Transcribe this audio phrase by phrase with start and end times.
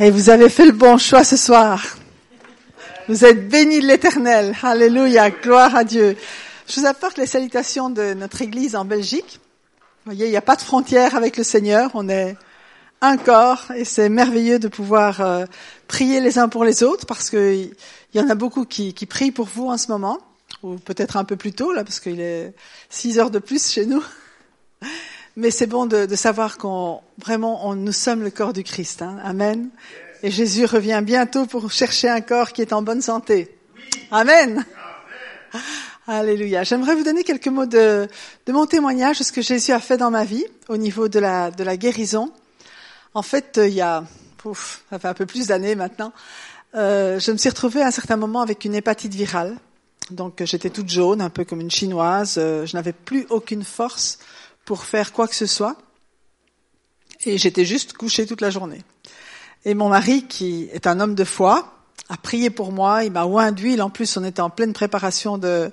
[0.00, 1.80] Et vous avez fait le bon choix ce soir.
[3.06, 4.52] Vous êtes bénis de l'éternel.
[4.60, 5.30] Alléluia.
[5.30, 6.16] Gloire à Dieu.
[6.66, 9.38] Je vous apporte les salutations de notre église en Belgique.
[10.04, 11.92] Vous voyez, il n'y a pas de frontière avec le Seigneur.
[11.94, 12.36] On est
[13.02, 15.44] un corps et c'est merveilleux de pouvoir euh,
[15.86, 17.72] prier les uns pour les autres parce qu'il
[18.14, 20.18] y en a beaucoup qui, qui prient pour vous en ce moment
[20.64, 22.52] ou peut-être un peu plus tôt là parce qu'il est
[22.90, 24.02] six heures de plus chez nous.
[25.36, 29.02] Mais c'est bon de, de savoir qu'on vraiment on, nous sommes le corps du Christ.
[29.02, 29.18] Hein.
[29.24, 29.68] Amen.
[30.22, 33.56] Et Jésus revient bientôt pour chercher un corps qui est en bonne santé.
[34.10, 34.64] Amen.
[36.06, 36.62] Alléluia.
[36.62, 38.08] J'aimerais vous donner quelques mots de,
[38.46, 41.18] de, mon témoignage de ce que Jésus a fait dans ma vie au niveau de
[41.18, 42.30] la, de la guérison.
[43.14, 44.04] En fait, euh, il y a,
[44.44, 46.12] ouf, ça fait un peu plus d'années maintenant,
[46.74, 49.56] euh, je me suis retrouvée à un certain moment avec une hépatite virale.
[50.10, 52.34] Donc j'étais toute jaune, un peu comme une chinoise.
[52.38, 54.18] Euh, je n'avais plus aucune force
[54.64, 55.76] pour faire quoi que ce soit.
[57.24, 58.82] Et j'étais juste couchée toute la journée.
[59.64, 61.74] Et mon mari, qui est un homme de foi,
[62.08, 63.04] a prié pour moi.
[63.04, 63.54] Il m'a oint.
[63.80, 65.70] En plus, on était en pleine préparation de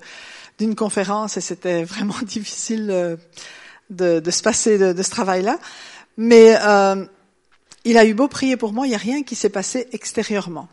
[0.61, 3.15] d'une conférence et c'était vraiment difficile euh,
[3.89, 5.57] de, de, se passer de, de ce travail-là.
[6.17, 7.03] Mais euh,
[7.83, 10.67] il a eu beau prier pour moi, il n'y a rien qui s'est passé extérieurement.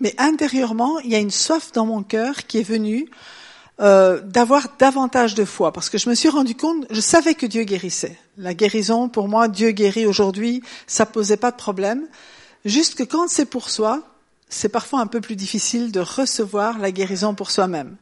[0.00, 3.08] Mais intérieurement, il y a une soif dans mon cœur qui est venue
[3.80, 7.46] euh, d'avoir davantage de foi, parce que je me suis rendu compte, je savais que
[7.46, 8.18] Dieu guérissait.
[8.36, 12.06] La guérison, pour moi, Dieu guérit aujourd'hui, ça posait pas de problème.
[12.64, 14.02] Juste que quand c'est pour soi,
[14.48, 17.96] c'est parfois un peu plus difficile de recevoir la guérison pour soi-même.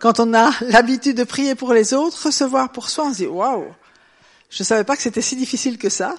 [0.00, 3.26] Quand on a l'habitude de prier pour les autres, recevoir pour soi, on se dit
[3.26, 3.66] waouh,
[4.50, 6.16] je savais pas que c'était si difficile que ça.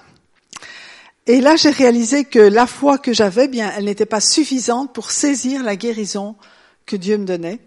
[1.26, 5.10] Et là, j'ai réalisé que la foi que j'avais, bien, elle n'était pas suffisante pour
[5.10, 6.36] saisir la guérison
[6.86, 7.60] que Dieu me donnait.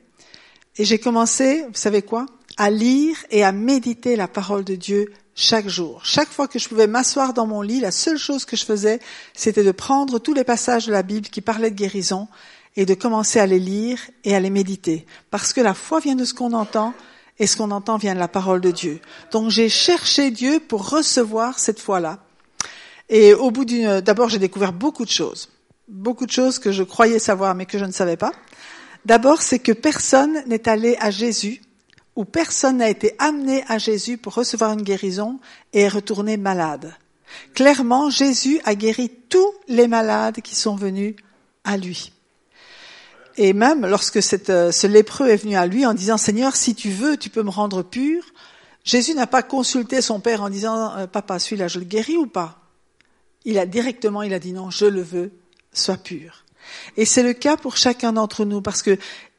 [0.79, 5.11] Et j'ai commencé, vous savez quoi, à lire et à méditer la parole de Dieu
[5.33, 6.01] chaque jour.
[6.03, 8.99] Chaque fois que je pouvais m'asseoir dans mon lit, la seule chose que je faisais,
[9.33, 12.27] c'était de prendre tous les passages de la Bible qui parlaient de guérison
[12.75, 15.05] et de commencer à les lire et à les méditer.
[15.31, 16.93] Parce que la foi vient de ce qu'on entend
[17.39, 18.99] et ce qu'on entend vient de la parole de Dieu.
[19.31, 22.19] Donc j'ai cherché Dieu pour recevoir cette foi-là.
[23.09, 25.49] Et au bout d'une, d'abord j'ai découvert beaucoup de choses.
[25.87, 28.31] Beaucoup de choses que je croyais savoir mais que je ne savais pas.
[29.05, 31.61] D'abord, c'est que personne n'est allé à Jésus
[32.15, 35.39] ou personne n'a été amené à Jésus pour recevoir une guérison
[35.73, 36.95] et est retourné malade.
[37.53, 41.15] Clairement, Jésus a guéri tous les malades qui sont venus
[41.63, 42.11] à lui.
[43.37, 44.17] Et même lorsque
[44.49, 47.43] euh, ce lépreux est venu à lui en disant Seigneur, si tu veux, tu peux
[47.43, 48.23] me rendre pur,
[48.83, 52.25] Jésus n'a pas consulté son père en disant euh, Papa, celui-là, je le guéris ou
[52.25, 52.59] pas?
[53.45, 55.31] Il a directement, il a dit non, je le veux,
[55.71, 56.45] sois pur.
[56.95, 58.97] Et c'est le cas pour chacun d'entre nous parce que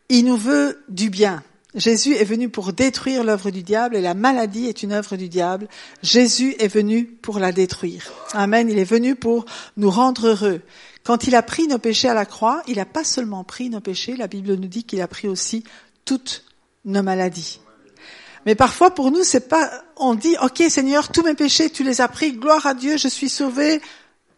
[0.08, 1.42] il nous veut du bien.
[1.74, 5.28] Jésus est venu pour détruire l'œuvre du diable et la maladie est une œuvre du
[5.28, 5.68] diable.
[6.02, 8.10] Jésus est venu pour la détruire.
[8.32, 8.70] Amen.
[8.70, 9.44] Il est venu pour
[9.76, 10.62] nous rendre heureux.
[11.04, 13.80] Quand il a pris nos péchés à la croix, il n'a pas seulement pris nos
[13.80, 15.64] péchés, la Bible nous dit qu'il a pris aussi
[16.04, 16.44] toutes
[16.84, 17.60] nos maladies.
[18.46, 22.00] Mais parfois pour nous, c'est pas, on dit, ok Seigneur, tous mes péchés, tu les
[22.00, 23.80] as pris, gloire à Dieu, je suis sauvé.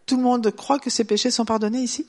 [0.07, 2.07] Tout le monde croit que ses péchés sont pardonnés ici?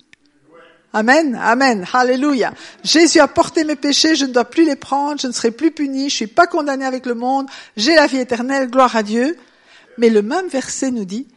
[0.93, 2.53] Amen, amen, Alléluia.
[2.83, 5.71] Jésus a porté mes péchés, je ne dois plus les prendre, je ne serai plus
[5.71, 7.47] puni, je suis pas condamné avec le monde,
[7.77, 9.37] j'ai la vie éternelle, gloire à Dieu.
[9.97, 11.27] Mais le même verset nous dit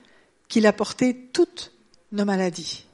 [0.49, 1.73] qu'il a porté toutes
[2.11, 2.87] nos maladies.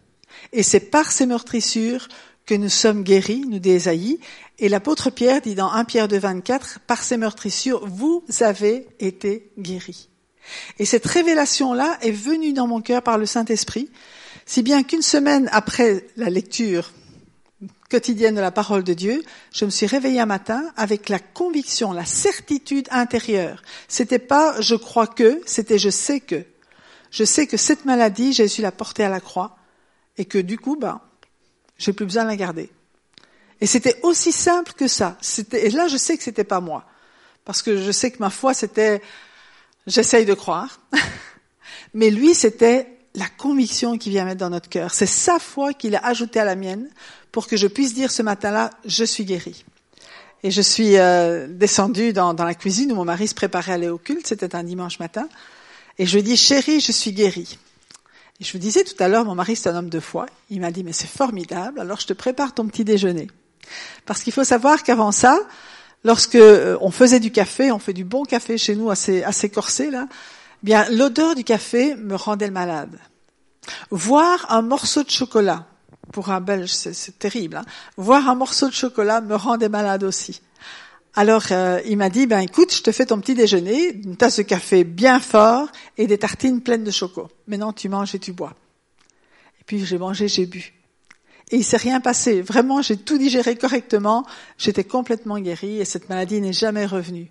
[0.53, 2.09] Et c'est par ces meurtrissures
[2.45, 4.21] que nous sommes guéris, nous dit Esaïe.
[4.59, 9.51] Et l'apôtre Pierre dit dans 1 Pierre 2, 24, par ces meurtrissures, vous avez été
[9.59, 10.09] guéris.
[10.79, 13.89] Et cette révélation-là est venue dans mon cœur par le Saint-Esprit
[14.51, 16.91] si bien qu'une semaine après la lecture
[17.89, 19.23] quotidienne de la parole de Dieu,
[19.53, 23.63] je me suis réveillée un matin avec la conviction, la certitude intérieure.
[23.87, 26.45] C'était pas je crois que, c'était je sais que.
[27.13, 29.57] Je sais que cette maladie, Jésus l'a portée à la croix
[30.19, 31.01] et que du coup, ben,
[31.79, 32.73] j'ai plus besoin de la garder.
[33.61, 35.17] Et c'était aussi simple que ça.
[35.53, 36.87] et là, je sais que c'était pas moi.
[37.45, 39.01] Parce que je sais que ma foi, c'était,
[39.87, 40.81] j'essaye de croire.
[41.95, 44.95] Mais lui, c'était la conviction qu'il vient mettre dans notre cœur.
[44.95, 46.89] C'est sa foi qu'il a ajoutée à la mienne
[47.33, 49.65] pour que je puisse dire ce matin-là, je suis guéri.
[50.43, 53.75] Et je suis euh, descendue dans, dans, la cuisine où mon mari se préparait à
[53.75, 55.29] aller au culte, c'était un dimanche matin,
[55.99, 57.59] et je lui dis, chérie, je suis guérie.
[58.41, 60.27] Et je vous disais tout à l'heure, mon mari c'est un homme de foi.
[60.49, 63.29] Il m'a dit, mais c'est formidable, alors je te prépare ton petit déjeuner.
[64.07, 65.39] Parce qu'il faut savoir qu'avant ça,
[66.05, 69.51] lorsque euh, on faisait du café, on fait du bon café chez nous assez, assez
[69.51, 70.09] corsé là,
[70.63, 72.99] bien l'odeur du café me rendait malade.
[73.91, 75.67] Voir un morceau de chocolat,
[76.13, 77.65] pour un Belge c'est terrible, hein,
[77.97, 80.41] voir un morceau de chocolat me rendait malade aussi.
[81.15, 84.37] Alors euh, il m'a dit, ben écoute, je te fais ton petit déjeuner, une tasse
[84.37, 85.69] de café bien fort
[85.99, 87.29] et des tartines pleines de choco.
[87.49, 88.55] Maintenant tu manges et tu bois.
[89.61, 90.73] Et puis j'ai mangé, j'ai bu.
[91.51, 92.43] Et il s'est rien passé.
[92.43, 94.25] Vraiment, j'ai tout digéré correctement.
[94.57, 97.29] J'étais complètement guérie et cette maladie n'est jamais revenue.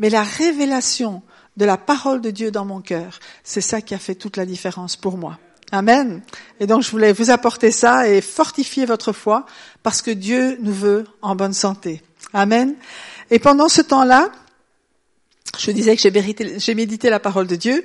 [0.00, 1.22] Mais la révélation
[1.56, 4.46] de la parole de Dieu dans mon cœur, c'est ça qui a fait toute la
[4.46, 5.38] différence pour moi.
[5.72, 6.22] Amen.
[6.58, 9.46] Et donc je voulais vous apporter ça et fortifier votre foi
[9.82, 12.02] parce que Dieu nous veut en bonne santé.
[12.32, 12.74] Amen.
[13.30, 14.30] Et pendant ce temps-là,
[15.58, 17.84] je disais que j'ai médité, la parole de Dieu.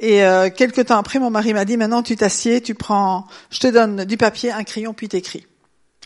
[0.00, 3.60] Et euh, quelques temps après, mon mari m'a dit, maintenant tu t'assieds, tu prends, je
[3.60, 5.46] te donne du papier, un crayon, puis t'écris.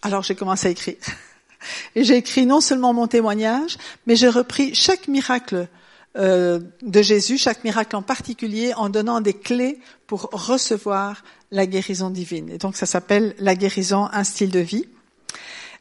[0.03, 0.97] Alors j'ai commencé à écrire.
[1.95, 5.69] Et j'ai écrit non seulement mon témoignage, mais j'ai repris chaque miracle
[6.19, 12.11] euh, de Jésus, chaque miracle en particulier, en donnant des clés pour recevoir la guérison
[12.11, 12.51] divine.
[12.51, 14.87] Et donc ça s'appelle La guérison, un style de vie.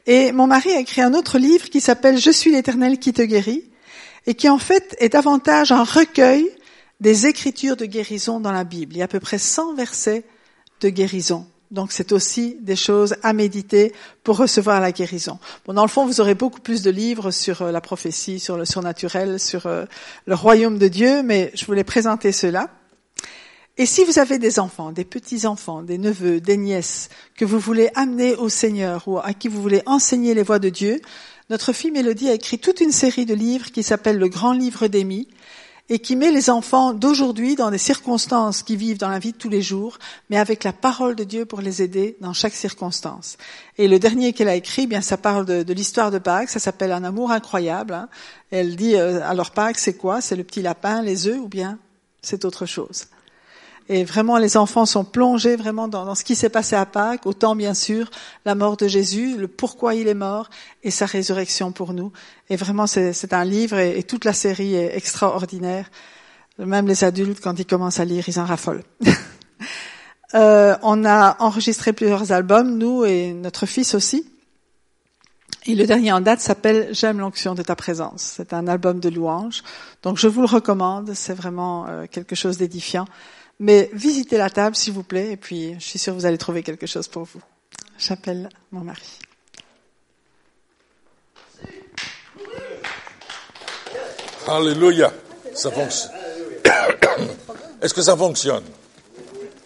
[0.06, 3.22] Et mon mari a écrit un autre livre qui s'appelle Je suis l'Éternel qui te
[3.22, 3.64] guérit,
[4.26, 6.48] et qui en fait est davantage un recueil
[7.00, 8.94] des écritures de guérison dans la Bible.
[8.94, 10.24] Il y a à peu près 100 versets
[10.80, 11.46] de guérison.
[11.70, 13.92] Donc c'est aussi des choses à méditer
[14.24, 15.38] pour recevoir la guérison.
[15.66, 18.56] Bon, dans le fond, vous aurez beaucoup plus de livres sur euh, la prophétie, sur
[18.56, 19.84] le surnaturel, sur euh,
[20.26, 22.70] le royaume de Dieu, mais je voulais présenter cela.
[23.76, 27.90] Et si vous avez des enfants, des petits-enfants, des neveux, des nièces, que vous voulez
[27.94, 31.00] amener au Seigneur ou à qui vous voulez enseigner les voies de Dieu,
[31.50, 34.88] notre fille Mélodie a écrit toute une série de livres qui s'appelle Le Grand Livre
[34.88, 35.28] d'Émie,
[35.90, 39.38] et qui met les enfants d'aujourd'hui dans des circonstances qui vivent dans la vie de
[39.38, 39.98] tous les jours,
[40.28, 43.38] mais avec la parole de Dieu pour les aider dans chaque circonstance.
[43.78, 46.58] Et le dernier qu'elle a écrit, eh bien, ça parle de, l'histoire de Pâques, ça
[46.58, 47.94] s'appelle Un amour incroyable.
[47.94, 48.08] Hein.
[48.50, 50.20] Elle dit, euh, alors Pâques, c'est quoi?
[50.20, 51.78] C'est le petit lapin, les œufs, ou bien
[52.20, 53.06] c'est autre chose?
[53.90, 57.56] Et vraiment, les enfants sont plongés vraiment dans, ce qui s'est passé à Pâques, autant
[57.56, 58.10] bien sûr
[58.44, 60.50] la mort de Jésus, le pourquoi il est mort
[60.82, 62.12] et sa résurrection pour nous.
[62.50, 65.90] Et vraiment, c'est un livre et, toute la série est extraordinaire.
[66.58, 68.84] Même les adultes, quand ils commencent à lire, ils en raffolent.
[70.34, 74.26] euh, on a enregistré plusieurs albums, nous et notre fils aussi.
[75.64, 78.34] Et le dernier en date s'appelle J'aime l'onction de ta présence.
[78.36, 79.62] C'est un album de louanges.
[80.02, 81.12] Donc je vous le recommande.
[81.14, 83.06] C'est vraiment euh, quelque chose d'édifiant.
[83.60, 86.38] Mais visitez la table, s'il vous plaît, et puis je suis sûre que vous allez
[86.38, 87.40] trouver quelque chose pour vous.
[87.98, 89.18] J'appelle mon mari.
[94.46, 95.12] Alléluia.
[95.54, 96.12] Ça fonctionne.
[97.82, 98.62] Est-ce que ça fonctionne?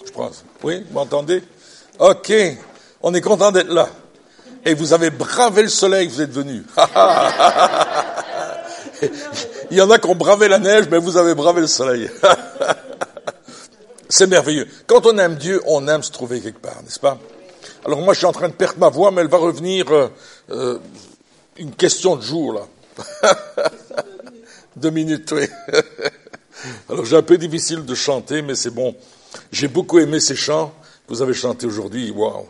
[0.04, 0.44] Je pense.
[0.62, 1.42] Oui, vous m'entendez?
[1.98, 2.32] Ok.
[3.02, 3.88] On est content d'être là.
[4.64, 6.64] Et vous avez bravé le soleil, vous êtes venu.
[9.70, 12.10] Il y en a qui ont bravé la neige, mais vous avez bravé le soleil.
[14.12, 14.68] C'est merveilleux.
[14.86, 17.18] Quand on aime Dieu, on aime se trouver quelque part, n'est-ce pas?
[17.86, 20.08] Alors moi, je suis en train de perdre ma voix, mais elle va revenir euh,
[20.50, 20.78] euh,
[21.56, 23.32] une question de jour, là.
[24.76, 25.46] Deux minutes, oui.
[26.90, 28.94] Alors j'ai un peu difficile de chanter, mais c'est bon.
[29.50, 30.74] J'ai beaucoup aimé ces chants
[31.08, 32.10] que vous avez chantés aujourd'hui.
[32.10, 32.46] Waouh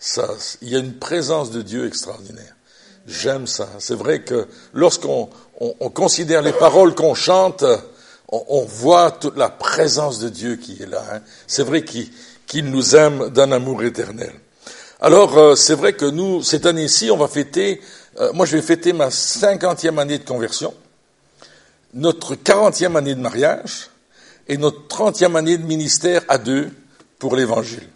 [0.00, 0.28] ça,
[0.60, 2.56] il y a une présence de Dieu extraordinaire.
[3.06, 3.68] J'aime ça.
[3.78, 5.30] C'est vrai que lorsqu'on
[5.60, 7.64] on considère les paroles qu'on chante,
[8.28, 11.04] on, voit toute la présence de Dieu qui est là.
[11.12, 11.20] Hein.
[11.46, 14.32] C'est vrai qu'il nous aime d'un amour éternel.
[15.00, 17.80] Alors, euh, c'est vrai que nous, cette année-ci, on va fêter,
[18.18, 20.74] euh, moi je vais fêter ma cinquantième année de conversion,
[21.94, 23.90] notre quarantième année de mariage
[24.48, 26.70] et notre trentième année de ministère à deux
[27.18, 27.88] pour l'Évangile.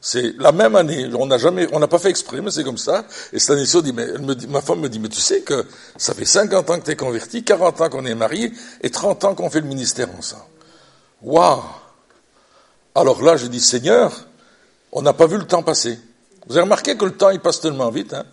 [0.00, 1.10] C'est la même année.
[1.18, 3.04] On n'a jamais, on n'a pas fait exprès, mais c'est comme ça.
[3.32, 4.06] Et année-ci, dit, mais
[4.48, 5.64] ma femme me dit, mais tu sais que
[5.96, 8.52] ça fait 50 ans que tu es converti, 40 ans qu'on est mariés,
[8.82, 10.44] et 30 ans qu'on fait le ministère ensemble.
[11.22, 11.62] Waouh!
[12.94, 14.12] Alors là, je dis, Seigneur,
[14.92, 15.98] on n'a pas vu le temps passer.
[16.46, 18.24] Vous avez remarqué que le temps, il passe tellement vite, hein?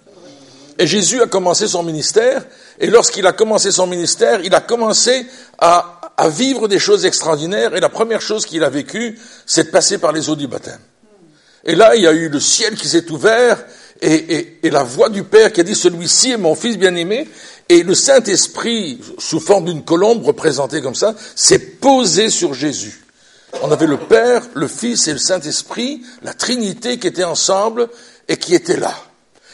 [0.77, 2.45] Et Jésus a commencé son ministère,
[2.79, 5.25] et lorsqu'il a commencé son ministère, il a commencé
[5.57, 9.69] à, à vivre des choses extraordinaires, et la première chose qu'il a vécue, c'est de
[9.69, 10.81] passer par les eaux du baptême.
[11.65, 13.63] Et là, il y a eu le ciel qui s'est ouvert
[14.01, 17.27] et, la voix du Père qui a dit, celui-ci est mon fils bien-aimé.
[17.69, 23.03] Et le Saint-Esprit, sous forme d'une colombe représentée comme ça, s'est posé sur Jésus.
[23.63, 27.88] On avait le Père, le Fils et le Saint-Esprit, la Trinité qui étaient ensemble
[28.27, 28.93] et qui étaient là.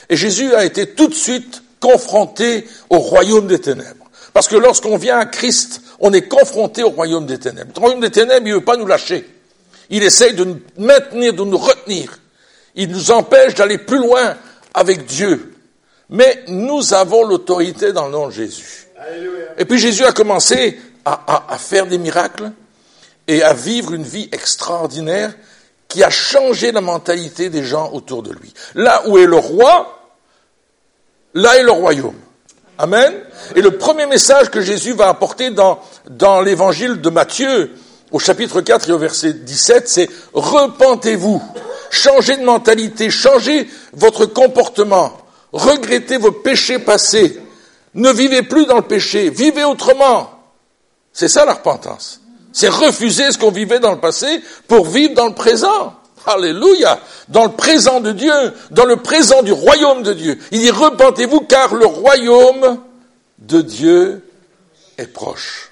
[0.09, 4.09] Et Jésus a été tout de suite confronté au royaume des ténèbres.
[4.33, 7.71] Parce que lorsqu'on vient à Christ, on est confronté au royaume des ténèbres.
[7.75, 9.25] Le royaume des ténèbres, il ne veut pas nous lâcher.
[9.91, 12.17] Il essaye de nous maintenir, de nous retenir.
[12.75, 14.35] Il nous empêche d'aller plus loin
[14.73, 15.53] avec Dieu.
[16.09, 18.87] Mais nous avons l'autorité dans le nom de Jésus.
[19.57, 22.51] Et puis Jésus a commencé à, faire des miracles
[23.27, 25.33] et à vivre une vie extraordinaire
[25.87, 28.53] qui a changé la mentalité des gens autour de lui.
[28.75, 30.13] Là où est le roi,
[31.33, 32.15] là est le royaume.
[32.77, 33.13] Amen.
[33.55, 35.79] Et le premier message que Jésus va apporter dans,
[36.09, 37.71] dans l'évangile de Matthieu,
[38.11, 41.41] au chapitre 4 et au verset 17, c'est repentez-vous,
[41.89, 45.17] changez de mentalité, changez votre comportement,
[45.51, 47.39] regrettez vos péchés passés,
[47.93, 50.29] ne vivez plus dans le péché, vivez autrement.
[51.13, 52.21] C'est ça la repentance.
[52.53, 55.95] C'est refuser ce qu'on vivait dans le passé pour vivre dans le présent.
[56.25, 56.99] Alléluia.
[57.29, 58.33] Dans le présent de Dieu,
[58.71, 60.37] dans le présent du royaume de Dieu.
[60.51, 62.79] Il dit repentez-vous car le royaume
[63.39, 64.23] de Dieu
[64.97, 65.71] est proche.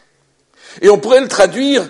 [0.81, 1.87] Et on pourrait le traduire,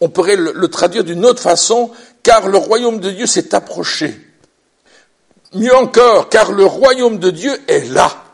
[0.00, 1.90] on pourrait le, traduire d'une autre façon,
[2.22, 4.20] car le royaume de Dieu s'est approché.
[5.54, 8.24] Mieux encore, car le royaume de Dieu est là.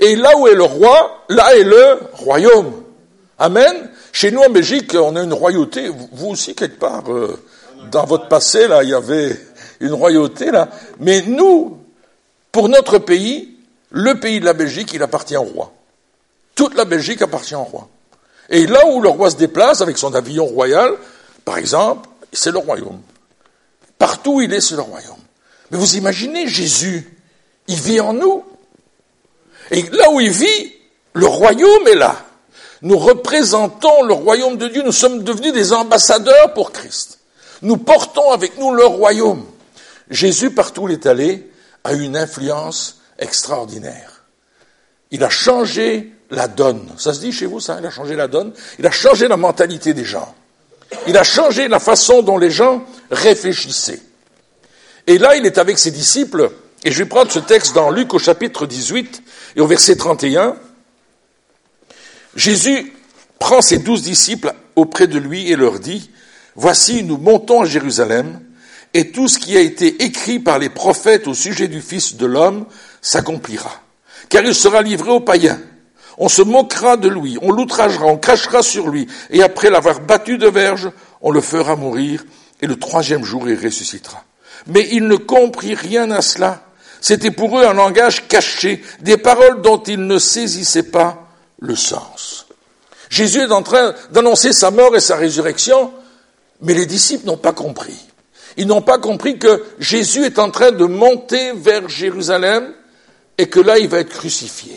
[0.00, 2.82] Et là où est le roi, là est le royaume.
[3.38, 3.90] Amen.
[4.12, 5.90] Chez nous en Belgique, on a une royauté.
[6.12, 7.38] Vous aussi quelque part, euh,
[7.90, 9.36] dans votre passé là, il y avait
[9.80, 10.68] une royauté là.
[11.00, 11.78] Mais nous,
[12.52, 13.56] pour notre pays,
[13.90, 15.72] le pays de la Belgique, il appartient au roi.
[16.54, 17.88] Toute la Belgique appartient au roi.
[18.48, 20.92] Et là où le roi se déplace avec son avion royal,
[21.44, 23.00] par exemple, c'est le royaume.
[23.98, 25.16] Partout où il est, c'est le royaume.
[25.70, 27.16] Mais vous imaginez, Jésus,
[27.68, 28.44] il vit en nous.
[29.70, 30.74] Et là où il vit,
[31.14, 32.24] le royaume est là.
[32.82, 37.20] Nous représentons le royaume de Dieu, nous sommes devenus des ambassadeurs pour Christ.
[37.62, 39.44] Nous portons avec nous le royaume.
[40.10, 41.48] Jésus, partout où il est allé,
[41.84, 44.24] a eu une influence extraordinaire.
[45.12, 46.88] Il a changé la donne.
[46.96, 48.52] Ça se dit chez vous, ça Il a changé la donne.
[48.78, 50.34] Il a changé la mentalité des gens.
[51.06, 54.00] Il a changé la façon dont les gens réfléchissaient.
[55.06, 56.50] Et là, il est avec ses disciples,
[56.84, 59.22] et je vais prendre ce texte dans Luc au chapitre 18
[59.56, 60.56] et au verset 31.
[62.34, 62.92] Jésus
[63.38, 66.10] prend ses douze disciples auprès de lui et leur dit,
[66.54, 68.40] Voici, nous montons à Jérusalem,
[68.94, 72.26] et tout ce qui a été écrit par les prophètes au sujet du Fils de
[72.26, 72.66] l'homme
[73.00, 73.82] s'accomplira.
[74.28, 75.60] Car il sera livré aux païens
[76.18, 80.38] on se moquera de lui, on l'outragera, on crachera sur lui, et après l'avoir battu
[80.38, 80.90] de verge,
[81.20, 82.24] on le fera mourir,
[82.60, 84.24] et le troisième jour il ressuscitera.
[84.66, 86.62] Mais il ne comprit rien à cela.
[87.00, 91.28] C'était pour eux un langage caché, des paroles dont ils ne saisissaient pas
[91.58, 92.46] le sens.
[93.10, 95.92] Jésus est en train d'annoncer sa mort et sa résurrection,
[96.60, 97.98] mais les disciples n'ont pas compris.
[98.56, 102.72] Ils n'ont pas compris que Jésus est en train de monter vers Jérusalem
[103.38, 104.74] et que là il va être crucifié.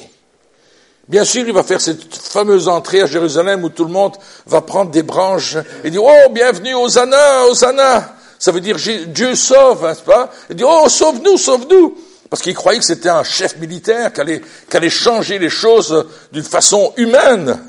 [1.07, 4.13] Bien sûr, il va faire cette fameuse entrée à Jérusalem où tout le monde
[4.47, 8.15] va prendre des branches et dire Oh, bienvenue, Hosanna, Hosanna.
[8.39, 10.31] Ça veut dire Dieu sauve, n'est-ce pas?
[10.49, 11.95] Il dit Oh, sauve-nous, sauve-nous.
[12.27, 16.07] Parce qu'il croyait que c'était un chef militaire qui allait, qui allait changer les choses
[16.31, 17.59] d'une façon humaine.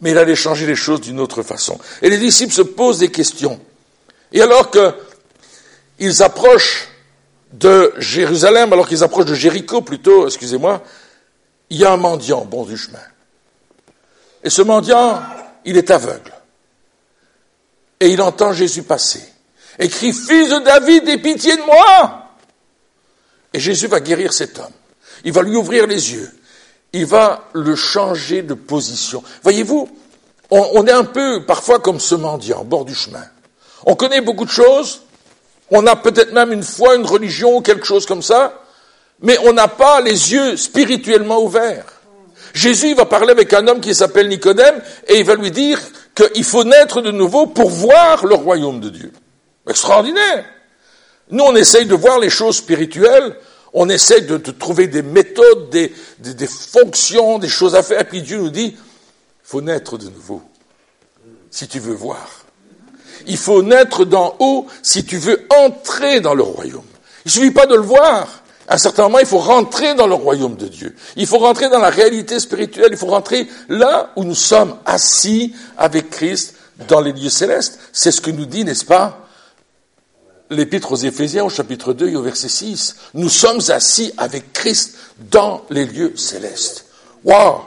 [0.00, 1.78] Mais il allait changer les choses d'une autre façon.
[2.02, 3.60] Et les disciples se posent des questions.
[4.32, 6.88] Et alors qu'ils approchent
[7.52, 10.82] de Jérusalem, alors qu'ils approchent de Jéricho plutôt, excusez-moi,
[11.72, 12.98] il y a un mendiant au bon du chemin.
[14.44, 15.22] Et ce mendiant,
[15.64, 16.32] il est aveugle.
[17.98, 19.26] Et il entend Jésus passer.
[19.78, 22.28] Et crie, Fils de David, aie pitié de moi
[23.54, 24.72] Et Jésus va guérir cet homme.
[25.24, 26.30] Il va lui ouvrir les yeux.
[26.92, 29.24] Il va le changer de position.
[29.42, 29.88] Voyez-vous,
[30.50, 33.24] on est un peu parfois comme ce mendiant au bord du chemin.
[33.86, 35.04] On connaît beaucoup de choses.
[35.70, 38.61] On a peut-être même une foi, une religion ou quelque chose comme ça
[39.22, 41.86] mais on n'a pas les yeux spirituellement ouverts.
[42.54, 45.80] Jésus va parler avec un homme qui s'appelle Nicodème et il va lui dire
[46.14, 49.12] qu'il faut naître de nouveau pour voir le royaume de Dieu.
[49.68, 50.44] Extraordinaire.
[51.30, 53.34] Nous, on essaye de voir les choses spirituelles,
[53.72, 58.36] on essaye de, trouver des méthodes, des, des, fonctions, des choses à faire, puis Dieu
[58.36, 58.78] nous dit, il
[59.42, 60.42] faut naître de nouveau,
[61.50, 62.28] si tu veux voir.
[63.26, 66.84] Il faut naître d'en haut si tu veux entrer dans le royaume.
[67.24, 70.06] Il ne suffit pas de le voir, à un certain moment, il faut rentrer dans
[70.06, 70.94] le royaume de Dieu.
[71.16, 72.88] Il faut rentrer dans la réalité spirituelle.
[72.90, 76.54] Il faut rentrer là où nous sommes assis avec Christ
[76.88, 77.80] dans les lieux célestes.
[77.92, 79.26] C'est ce que nous dit, n'est-ce pas,
[80.50, 82.96] l'épître aux Éphésiens au chapitre 2 et au verset 6.
[83.14, 84.96] Nous sommes assis avec Christ
[85.30, 86.86] dans les lieux célestes.
[87.24, 87.62] Waouh!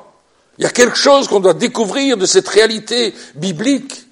[0.57, 4.05] Il y a quelque chose qu'on doit découvrir de cette réalité biblique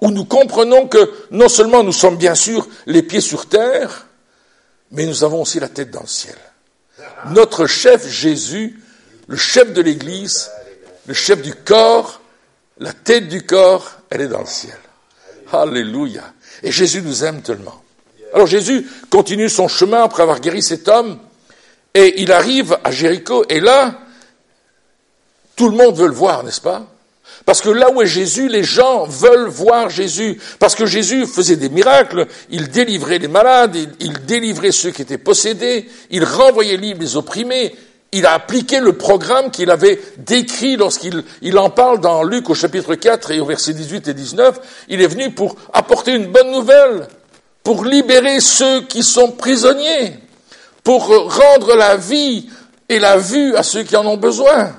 [0.00, 4.06] où nous comprenons que non seulement nous sommes bien sûr les pieds sur terre,
[4.92, 6.36] mais nous avons aussi la tête dans le ciel.
[7.30, 8.80] Notre chef Jésus,
[9.26, 10.50] le chef de l'Église,
[11.06, 12.20] le chef du corps,
[12.78, 14.78] la tête du corps, elle est dans le ciel.
[15.52, 16.32] Alléluia.
[16.62, 17.82] Et Jésus nous aime tellement.
[18.34, 21.18] Alors Jésus continue son chemin après avoir guéri cet homme,
[21.94, 24.00] et il arrive à Jéricho, et là,
[25.54, 26.86] tout le monde veut le voir, n'est-ce pas?
[27.46, 30.38] Parce que là où est Jésus, les gens veulent voir Jésus.
[30.58, 35.16] Parce que Jésus faisait des miracles, il délivrait les malades, il, délivrait ceux qui étaient
[35.16, 37.74] possédés, il renvoyait libres les opprimés.
[38.10, 42.54] Il a appliqué le programme qu'il avait décrit lorsqu'il il en parle dans Luc au
[42.54, 44.58] chapitre 4 et au verset 18 et 19.
[44.88, 47.06] Il est venu pour apporter une bonne nouvelle,
[47.62, 50.18] pour libérer ceux qui sont prisonniers,
[50.82, 52.48] pour rendre la vie
[52.88, 54.72] et la vue à ceux qui en ont besoin.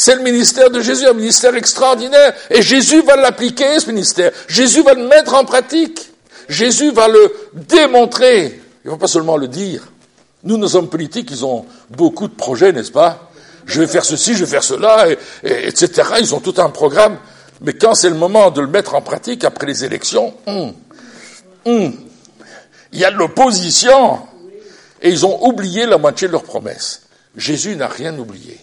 [0.00, 2.32] C'est le ministère de Jésus, un ministère extraordinaire.
[2.48, 4.32] Et Jésus va l'appliquer, ce ministère.
[4.48, 6.10] Jésus va le mettre en pratique.
[6.48, 8.62] Jésus va le démontrer.
[8.82, 9.92] Il ne va pas seulement le dire.
[10.42, 13.30] Nous, nos hommes politiques, ils ont beaucoup de projets, n'est-ce pas?
[13.66, 15.04] Je vais faire ceci, je vais faire cela,
[15.42, 16.12] etc.
[16.18, 17.18] Ils ont tout un programme.
[17.60, 20.72] Mais quand c'est le moment de le mettre en pratique après les élections, hum,
[21.66, 21.92] hum,
[22.94, 24.20] il y a de l'opposition.
[25.02, 27.02] Et ils ont oublié la moitié de leurs promesses.
[27.36, 28.58] Jésus n'a rien oublié.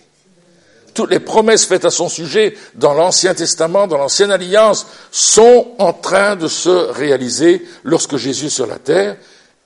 [0.98, 5.94] Toutes les promesses faites à son sujet dans l'Ancien Testament, dans l'Ancienne Alliance, sont en
[5.94, 9.16] train de se réaliser lorsque Jésus est sur la terre.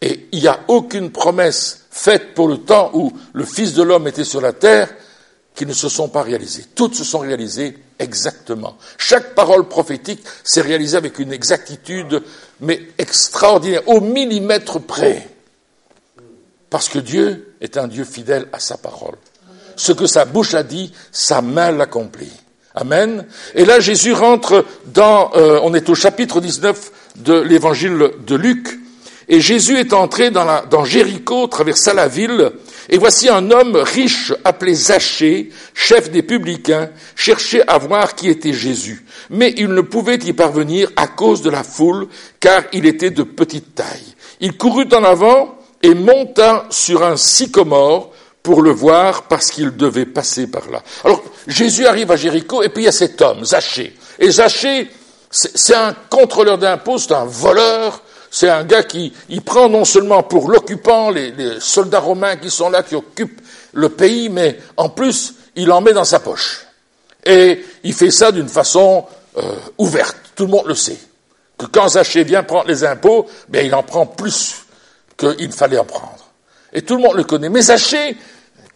[0.01, 4.09] Et il n'y a aucune promesse faite pour le temps où le Fils de l'homme
[4.09, 4.89] était sur la terre
[5.55, 6.65] qui ne se sont pas réalisées.
[6.75, 8.75] Toutes se sont réalisées exactement.
[8.97, 12.23] Chaque parole prophétique s'est réalisée avec une exactitude,
[12.59, 15.29] mais extraordinaire, au millimètre près.
[16.69, 19.15] Parce que Dieu est un Dieu fidèle à sa parole
[19.75, 22.31] ce que sa bouche a dit, sa main l'accomplit.
[22.73, 23.25] Amen.
[23.53, 28.79] Et là, Jésus rentre dans, euh, on est au chapitre 19 de l'évangile de Luc,
[29.27, 32.51] et Jésus est entré dans, la, dans Jéricho, traversa la ville,
[32.89, 38.53] et voici un homme riche appelé Zachée, chef des publicains, cherchait à voir qui était
[38.53, 39.05] Jésus.
[39.29, 42.07] Mais il ne pouvait y parvenir à cause de la foule,
[42.39, 44.15] car il était de petite taille.
[44.41, 48.11] Il courut en avant et monta sur un sycomore
[48.43, 50.81] pour le voir parce qu'il devait passer par là.
[51.03, 53.95] Alors, Jésus arrive à Jéricho et puis il y a cet homme, Zachée.
[54.19, 54.89] Et Zachée,
[55.29, 60.23] c'est un contrôleur d'impôts, c'est un voleur, c'est un gars qui il prend non seulement
[60.23, 63.41] pour l'occupant, les, soldats romains qui sont là, qui occupent
[63.73, 66.65] le pays, mais en plus, il en met dans sa poche.
[67.25, 69.05] Et il fait ça d'une façon
[69.37, 70.97] euh, ouverte, tout le monde le sait.
[71.57, 74.65] Que quand Zachée vient prendre les impôts, bien, il en prend plus
[75.17, 76.20] qu'il fallait en prendre.
[76.73, 77.49] Et tout le monde le connaît.
[77.49, 78.17] Mais Zachée,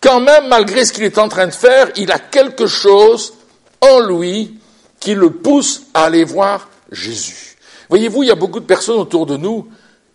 [0.01, 3.33] quand même, malgré ce qu'il est en train de faire, il a quelque chose
[3.81, 4.59] en lui
[4.99, 7.57] qui le pousse à aller voir Jésus.
[7.89, 9.67] Voyez-vous, il y a beaucoup de personnes autour de nous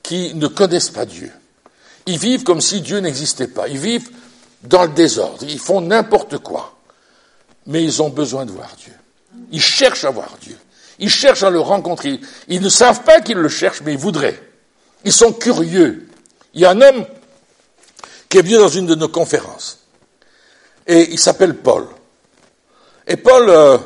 [0.03, 1.31] qui ne connaissent pas Dieu.
[2.07, 3.69] Ils vivent comme si Dieu n'existait pas.
[3.69, 4.11] Ils vivent
[4.63, 5.45] dans le désordre.
[5.49, 6.77] Ils font n'importe quoi.
[7.67, 8.93] Mais ils ont besoin de voir Dieu.
[9.53, 10.57] Ils cherchent à voir Dieu.
[10.99, 12.21] Ils cherchent à le rencontrer.
[12.49, 14.41] Ils ne savent pas qu'ils le cherchent, mais ils voudraient.
[15.05, 16.09] Ils sont curieux.
[16.55, 17.07] Il y a un homme
[18.31, 19.81] qui est venu dans une de nos conférences.
[20.87, 21.87] Et il s'appelle Paul.
[23.07, 23.77] Et Paul, euh,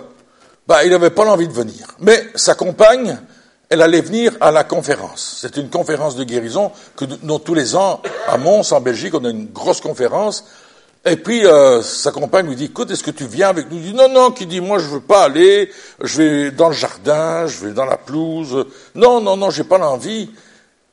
[0.69, 1.89] bah, il n'avait pas l'envie de venir.
[1.99, 3.19] Mais sa compagne,
[3.71, 5.39] elle allait venir à la conférence.
[5.41, 9.25] C'est une conférence de guérison que nous, tous les ans, à Mons, en Belgique, on
[9.25, 10.45] a une grosse conférence.
[11.07, 13.79] Et puis, euh, sa compagne lui dit, écoute, est-ce que tu viens avec nous?
[13.79, 15.71] Il dit, non, non, qui dit, moi, je veux pas aller,
[16.03, 18.67] je vais dans le jardin, je vais dans la pelouse.
[18.95, 20.31] Non, non, non, j'ai pas l'envie.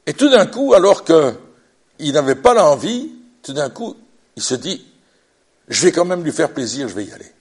[0.07, 3.11] Et tout d'un coup, alors qu'il n'avait pas l'envie,
[3.43, 3.95] tout d'un coup,
[4.35, 4.85] il se dit,
[5.67, 7.31] je vais quand même lui faire plaisir, je vais y aller.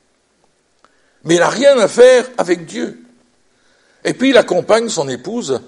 [1.25, 3.03] Mais il n'a rien à faire avec Dieu.
[4.05, 5.61] Et puis il accompagne son épouse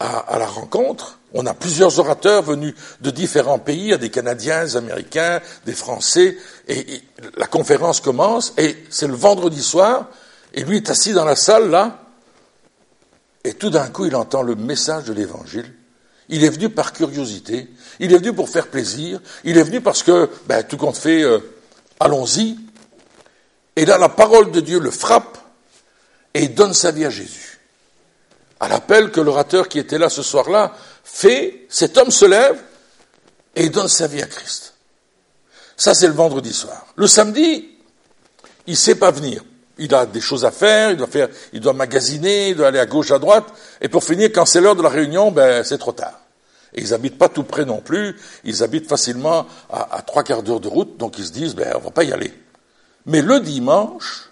[0.00, 1.18] à, la rencontre.
[1.32, 6.36] On a plusieurs orateurs venus de différents pays, des Canadiens, des Américains, des Français,
[6.68, 7.02] et,
[7.36, 10.08] la conférence commence, et c'est le vendredi soir,
[10.54, 12.02] et lui est assis dans la salle là,
[13.44, 15.72] et tout d'un coup il entend le message de l'Évangile.
[16.28, 17.68] Il est venu par curiosité,
[18.00, 19.20] il est venu pour faire plaisir.
[19.44, 21.38] Il est venu parce que, ben, tout compte fait, euh,
[22.00, 22.56] allons-y.
[23.76, 25.38] Et là, la parole de Dieu le frappe
[26.34, 27.60] et donne sa vie à Jésus.
[28.58, 32.60] À l'appel que l'orateur qui était là ce soir-là fait, cet homme se lève
[33.54, 34.74] et donne sa vie à Christ.
[35.76, 36.86] Ça, c'est le vendredi soir.
[36.96, 37.70] Le samedi,
[38.66, 39.42] il ne sait pas venir.
[39.78, 42.78] Il a des choses à faire, il doit faire, il doit magasiner, il doit aller
[42.78, 43.46] à gauche, à droite.
[43.80, 46.20] Et pour finir, quand c'est l'heure de la réunion, ben, c'est trop tard.
[46.72, 50.60] Et ils habitent pas tout près non plus, ils habitent facilement à, trois quarts d'heure
[50.60, 52.32] de route, donc ils se disent, ben, on va pas y aller.
[53.06, 54.30] Mais le dimanche,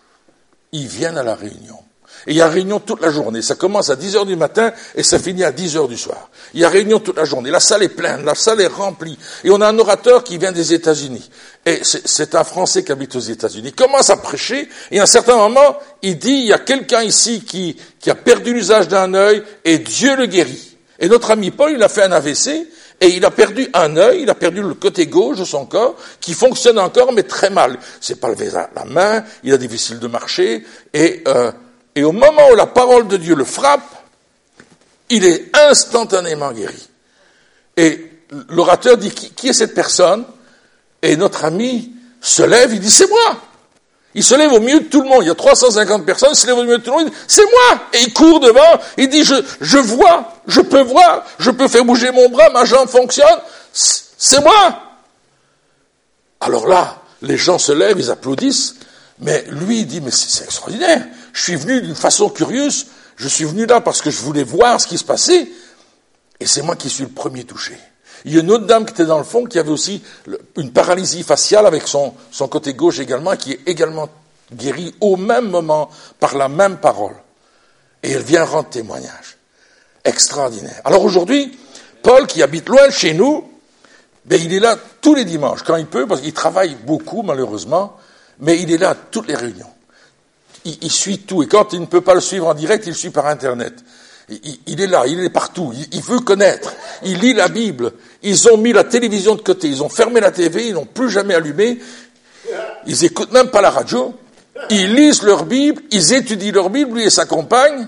[0.72, 1.78] ils viennent à la réunion.
[2.26, 3.42] Et il y a réunion toute la journée.
[3.42, 6.30] Ça commence à 10 heures du matin et ça finit à 10 heures du soir.
[6.54, 7.50] Il y a réunion toute la journée.
[7.50, 9.18] La salle est pleine, la salle est remplie.
[9.44, 11.30] Et on a un orateur qui vient des États-Unis.
[11.66, 13.68] Et c'est un Français qui habite aux États-Unis.
[13.68, 17.02] Il commence à prêcher et à un certain moment, il dit, il y a quelqu'un
[17.02, 20.76] ici qui, a perdu l'usage d'un œil et Dieu le guérit.
[20.98, 22.68] Et notre ami Paul, il a fait un AVC
[23.00, 25.96] et il a perdu un œil, il a perdu le côté gauche de son corps,
[26.20, 27.78] qui fonctionne encore, mais très mal.
[28.00, 31.50] C'est pas lever la main, il a difficile de marcher, et, euh,
[31.94, 33.82] et au moment où la parole de Dieu le frappe,
[35.10, 36.88] il est instantanément guéri.
[37.76, 38.10] Et
[38.48, 40.24] l'orateur dit, qui, est cette personne?
[41.02, 43.36] Et notre ami se lève, il dit, c'est moi.
[44.14, 45.22] Il se lève au milieu de tout le monde.
[45.22, 47.12] Il y a 350 personnes, il se lève au milieu de tout le monde.
[47.26, 47.80] C'est moi!
[47.92, 48.80] Et il court devant.
[48.96, 52.64] Il dit, je, je vois, je peux voir, je peux faire bouger mon bras, ma
[52.64, 53.40] jambe fonctionne.
[53.72, 54.80] C'est moi!
[56.40, 58.76] Alors là, les gens se lèvent, ils applaudissent.
[59.20, 61.06] Mais lui, il dit, mais c'est extraordinaire.
[61.34, 62.86] Je suis venu d'une façon curieuse.
[63.16, 65.48] Je suis venu là parce que je voulais voir ce qui se passait.
[66.40, 67.76] Et c'est moi qui suis le premier touché.
[68.24, 70.02] Il y a une autre dame qui était dans le fond, qui avait aussi
[70.56, 74.08] une paralysie faciale avec son, son côté gauche également, qui est également
[74.52, 77.14] guérie au même moment par la même parole.
[78.02, 79.36] Et elle vient rendre témoignage.
[80.04, 80.80] Extraordinaire.
[80.84, 81.58] Alors aujourd'hui,
[82.02, 83.50] Paul, qui habite loin chez nous,
[84.24, 87.96] ben, il est là tous les dimanches, quand il peut, parce qu'il travaille beaucoup, malheureusement,
[88.40, 89.73] mais il est là à toutes les réunions.
[90.64, 92.94] Il, il, suit tout, et quand il ne peut pas le suivre en direct, il
[92.94, 93.74] suit par Internet.
[94.66, 96.74] Il, est là, il est partout, il, veut connaître,
[97.04, 97.92] il lit la Bible.
[98.22, 101.10] Ils ont mis la télévision de côté, ils ont fermé la TV, ils n'ont plus
[101.10, 101.78] jamais allumé,
[102.86, 104.14] ils écoutent même pas la radio,
[104.70, 107.86] ils lisent leur Bible, ils étudient leur Bible, lui et sa compagne,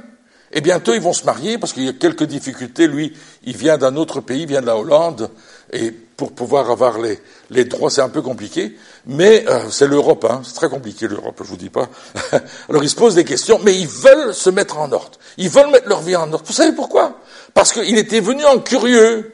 [0.53, 2.87] et bientôt ils vont se marier parce qu'il y a quelques difficultés.
[2.87, 5.31] Lui, il vient d'un autre pays, il vient de la Hollande,
[5.73, 8.77] et pour pouvoir avoir les, les droits, c'est un peu compliqué.
[9.07, 11.89] Mais euh, c'est l'Europe, hein, c'est très compliqué l'Europe, je vous dis pas.
[12.69, 15.19] Alors ils se posent des questions, mais ils veulent se mettre en ordre.
[15.37, 16.45] Ils veulent mettre leur vie en ordre.
[16.47, 17.21] Vous savez pourquoi?
[17.55, 19.33] Parce qu'il était venu en curieux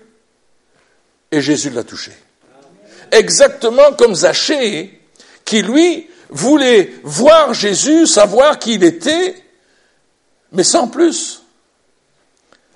[1.31, 2.13] et Jésus l'a touché.
[3.11, 5.01] Exactement comme Zachée,
[5.45, 9.35] qui lui voulait voir Jésus, savoir qui il était,
[10.53, 11.43] mais sans plus.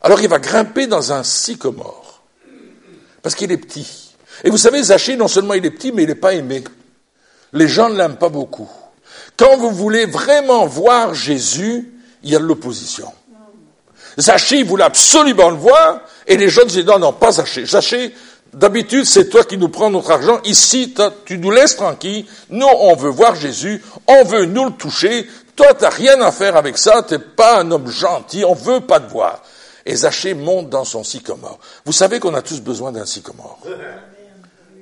[0.03, 2.06] Alors il va grimper dans un sycomore,
[3.27, 4.15] parce qu'il est petit.
[4.45, 6.63] Et vous savez, Zachée, non seulement il est petit, mais il n'est pas aimé.
[7.53, 8.71] Les gens ne l'aiment pas beaucoup.
[9.37, 13.11] Quand vous voulez vraiment voir Jésus, il y a de l'opposition.
[14.17, 17.67] Zachée voulait absolument le voir, et les gens disaient non, non, pas Zachée.
[17.67, 18.15] Zachée,
[18.55, 20.39] d'habitude, c'est toi qui nous prends notre argent.
[20.45, 22.27] Ici, tu nous laisses tranquille.
[22.51, 25.27] Nous, on veut voir Jésus, on veut nous le toucher.
[25.57, 28.55] Toi, tu n'as rien à faire avec ça, tu n'es pas un homme gentil, on
[28.55, 29.43] veut pas te voir.
[29.87, 31.61] Et Zachée monte dans son sycomore.
[31.85, 33.61] Vous savez qu'on a tous besoin d'un sycomore.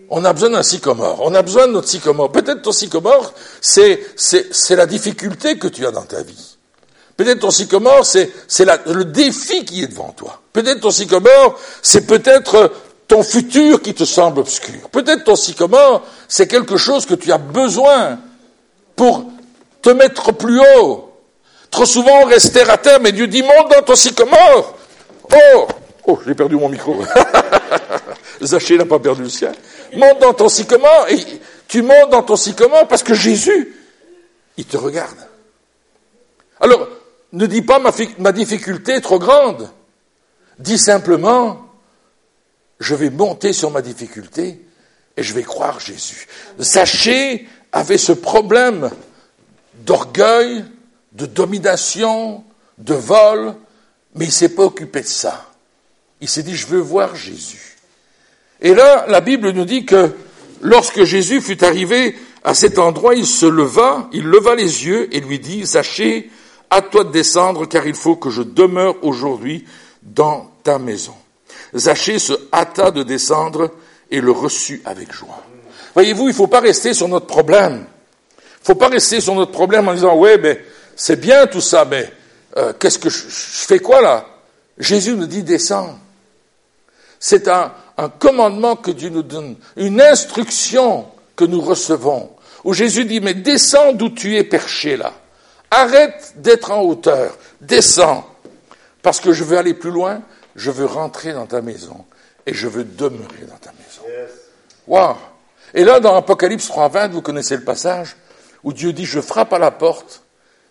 [0.09, 1.21] On a besoin d'un sycomore.
[1.23, 2.33] On a besoin de notre sycomore.
[2.33, 6.57] Peut-être ton sycomore, c'est, c'est, la difficulté que tu as dans ta vie.
[7.19, 10.41] Peut-être ton sycomore, c'est, c'est le défi qui est devant toi.
[10.55, 12.73] Peut-être ton sycomore, c'est peut-être
[13.07, 14.89] ton futur qui te semble obscur.
[14.91, 18.19] Peut-être ton sycomore, c'est quelque chose que tu as besoin
[18.97, 19.27] pour
[19.83, 21.13] te mettre plus haut.
[21.71, 24.74] Trop souvent, on terre à terre, mais Dieu dit, monte dans ton sycomore.
[25.33, 25.67] Oh,
[26.07, 26.97] oh, j'ai perdu mon micro.
[28.43, 29.53] Zachée n'a pas perdu le sien
[29.97, 31.19] monte dans ton sycomore et
[31.69, 33.75] tu montes dans ton sycomore parce que Jésus,
[34.57, 35.19] il te regarde.
[36.61, 36.89] Alors,
[37.33, 37.81] ne dis pas
[38.19, 39.71] ma, difficulté est trop grande.
[40.59, 41.67] Dis simplement,
[42.79, 44.65] je vais monter sur ma difficulté
[45.17, 46.29] et je vais croire Jésus.
[46.61, 48.91] Sachez avait ce problème
[49.75, 50.65] d'orgueil,
[51.13, 52.45] de domination,
[52.79, 53.55] de vol,
[54.15, 55.51] mais il s'est pas occupé de ça.
[56.21, 57.77] Il s'est dit, je veux voir Jésus.
[58.61, 60.11] Et là, la Bible nous dit que
[60.63, 65.21] lorsque Jésus fut arrivé à cet endroit, il se leva, il leva les yeux et
[65.21, 66.31] lui dit, Zachée,
[66.71, 69.65] à toi de descendre, car il faut que je demeure aujourd'hui
[70.03, 71.15] dans ta maison.
[71.77, 73.71] Zachée se hâta de descendre
[74.11, 75.43] et le reçut avec joie.
[75.95, 77.85] Voyez-vous, il ne faut pas rester sur notre problème.
[78.39, 80.65] Il ne faut pas rester sur notre problème en disant, ouais, mais
[80.97, 82.11] c'est bien tout ça, mais
[82.57, 84.27] euh, qu'est-ce que je, je, fais quoi là?
[84.79, 85.99] Jésus nous dit, descends.
[87.19, 92.31] C'est un, un commandement que Dieu nous donne, une instruction que nous recevons,
[92.65, 95.13] où Jésus dit, mais descends d'où tu es perché là.
[95.71, 97.37] Arrête d'être en hauteur.
[97.61, 98.29] Descends.
[99.03, 100.23] Parce que je veux aller plus loin,
[100.57, 102.05] je veux rentrer dans ta maison
[102.47, 104.03] et je veux demeurer dans ta maison.
[104.87, 105.17] Wow.
[105.75, 108.17] Et là, dans Apocalypse 3.20, vous connaissez le passage
[108.63, 110.23] où Dieu dit, je frappe à la porte.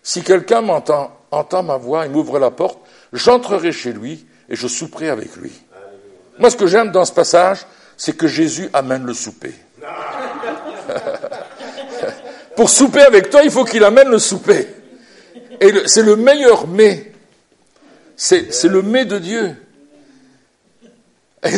[0.02, 2.80] Si quelqu'un m'entend, entend ma voix et m'ouvre la porte,
[3.12, 5.52] j'entrerai chez lui et je souperai avec lui.
[6.40, 7.66] Moi, ce que j'aime dans ce passage,
[7.98, 9.54] c'est que Jésus amène le souper.
[12.56, 14.68] Pour souper avec toi, il faut qu'il amène le souper.
[15.60, 17.12] Et c'est le meilleur mets.
[18.16, 19.56] C'est le mets de Dieu.
[21.44, 21.50] Et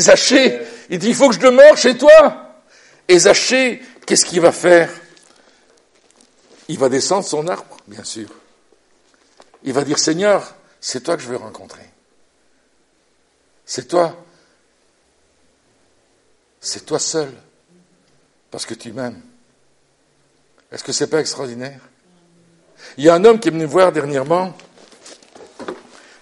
[0.90, 2.56] il dit, il faut que je demeure chez toi.
[3.08, 4.90] Et qu'est-ce qu'il va faire?
[6.68, 8.28] Il va descendre son arbre, bien sûr.
[9.66, 11.90] Il va dire, Seigneur, c'est toi que je veux rencontrer.
[13.66, 14.16] C'est toi.
[16.62, 17.32] C'est toi seul,
[18.52, 19.22] parce que tu m'aimes.
[20.72, 21.80] Est-ce que c'est pas extraordinaire?
[22.98, 24.56] Il y a un homme qui est venu me voir dernièrement,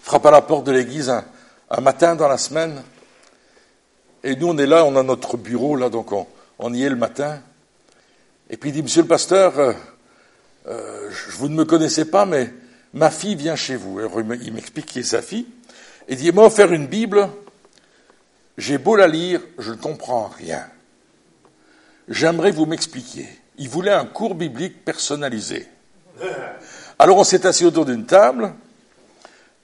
[0.02, 1.10] frappe à la porte de l'église
[1.70, 2.82] un, matin dans la semaine,
[4.24, 6.12] et nous on est là, on a notre bureau là, donc
[6.60, 7.42] on, y est le matin,
[8.50, 9.74] et puis il dit, Monsieur le pasteur, euh,
[10.68, 12.54] euh, vous ne me connaissez pas, mais
[12.94, 14.00] ma fille vient chez vous.
[14.42, 15.48] il m'explique sa fille.
[16.08, 17.30] Il dit, m'a offert une Bible,
[18.58, 20.66] j'ai beau la lire, je ne comprends rien.
[22.08, 23.28] J'aimerais vous m'expliquer.
[23.58, 25.68] Il voulait un cours biblique personnalisé.
[27.00, 28.54] Alors on s'est assis autour d'une table,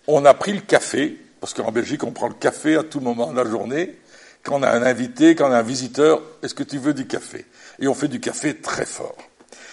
[0.08, 3.32] on a pris le café, parce qu'en Belgique on prend le café à tout moment
[3.32, 3.98] de la journée,
[4.44, 7.06] quand on a un invité, quand on a un visiteur, est-ce que tu veux du
[7.06, 7.46] café?
[7.80, 9.18] Et on fait du café très fort.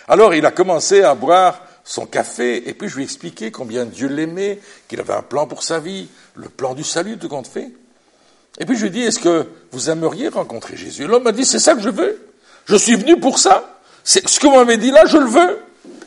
[0.08, 3.84] Alors il a commencé à boire son café, et puis je lui ai expliqué combien
[3.84, 7.46] Dieu l'aimait, qu'il avait un plan pour sa vie, le plan du salut, tout compte
[7.46, 7.70] fait.
[8.58, 11.06] Et puis je lui ai dit, est-ce que vous aimeriez rencontrer Jésus?
[11.06, 12.20] L'homme m'a dit, c'est ça que je veux.
[12.64, 13.78] Je suis venu pour ça.
[14.02, 15.60] C'est ce que vous m'avez dit là, je le veux.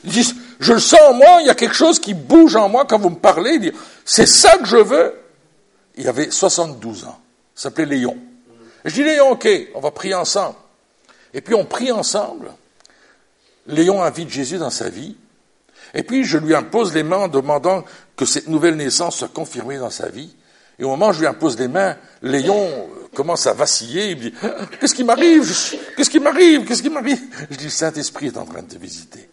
[0.03, 2.67] Il dit, je le sens en moi, il y a quelque chose qui bouge en
[2.67, 3.71] moi quand vous me parlez.
[4.03, 5.13] C'est ça que je veux.
[5.95, 7.19] Il avait 72 ans.
[7.55, 8.17] Il s'appelait Léon.
[8.83, 10.55] Et je dis, Léon, ok, on va prier ensemble.
[11.33, 12.51] Et puis on prie ensemble.
[13.67, 15.15] Léon invite Jésus dans sa vie.
[15.93, 17.83] Et puis je lui impose les mains en demandant
[18.15, 20.35] que cette nouvelle naissance soit confirmée dans sa vie.
[20.77, 24.11] Et au moment où je lui impose les mains, Léon commence à vaciller.
[24.11, 24.33] Il me dit
[24.79, 25.43] Qu'est-ce qui m'arrive?
[25.95, 26.65] Qu'est-ce qui m'arrive?
[26.65, 27.21] Qu'est-ce qui m'arrive?
[27.49, 29.29] Je dis Le Saint-Esprit est en train de te visiter.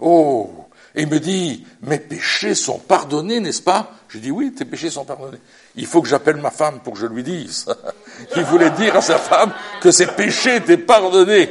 [0.00, 0.50] Oh
[0.94, 3.92] Et il me dit Mes péchés sont pardonnés, n'est-ce pas?
[4.08, 5.38] Je dis Oui, tes péchés sont pardonnés.
[5.76, 7.66] Il faut que j'appelle ma femme pour que je lui dise.
[8.36, 11.48] il voulait dire à sa femme que ses péchés étaient pardonnés.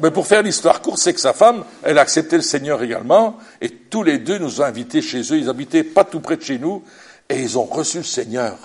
[0.00, 3.38] Mais pour faire l'histoire courte, c'est que sa femme, elle a accepté le Seigneur également,
[3.60, 5.38] et tous les deux nous ont invités chez eux.
[5.38, 6.82] Ils habitaient pas tout près de chez nous,
[7.28, 8.56] et ils ont reçu le Seigneur.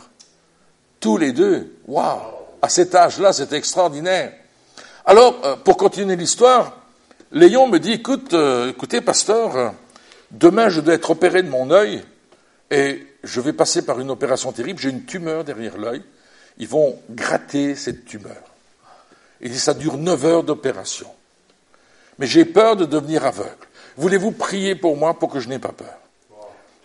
[1.00, 1.76] Tous les deux.
[1.88, 2.20] Waouh
[2.62, 4.34] À cet âge-là, c'est extraordinaire.
[5.06, 6.78] Alors, euh, pour continuer l'histoire,
[7.32, 9.74] Léon me dit, écoute, euh, écoutez, pasteur,
[10.32, 12.04] demain je dois être opéré de mon œil,
[12.72, 16.02] et je vais passer par une opération terrible, j'ai une tumeur derrière l'œil.
[16.58, 18.36] Ils vont gratter cette tumeur.
[19.42, 21.08] Il dit, ça dure neuf heures d'opération.
[22.20, 23.50] Mais j'ai peur de devenir aveugle.
[23.98, 25.98] Voulez-vous prier pour moi pour que je n'ai pas peur?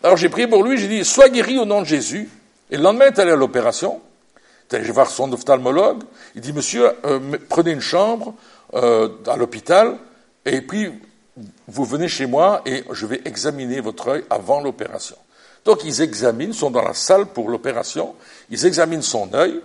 [0.02, 2.28] Alors j'ai prié pour lui, j'ai dit, sois guéri au nom de Jésus.
[2.70, 4.00] Et le lendemain, il est allé à l'opération.
[4.70, 6.02] Il est allé voir son ophtalmologue.
[6.34, 8.34] Il dit, monsieur, euh, prenez une chambre
[8.74, 9.96] euh, à l'hôpital,
[10.44, 10.90] et puis
[11.68, 15.16] vous venez chez moi et je vais examiner votre œil avant l'opération.
[15.64, 18.14] Donc ils examinent, sont dans la salle pour l'opération,
[18.50, 19.60] ils examinent son œil,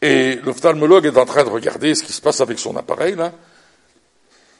[0.00, 3.32] et l'ophtalmologue est en train de regarder ce qui se passe avec son appareil, là.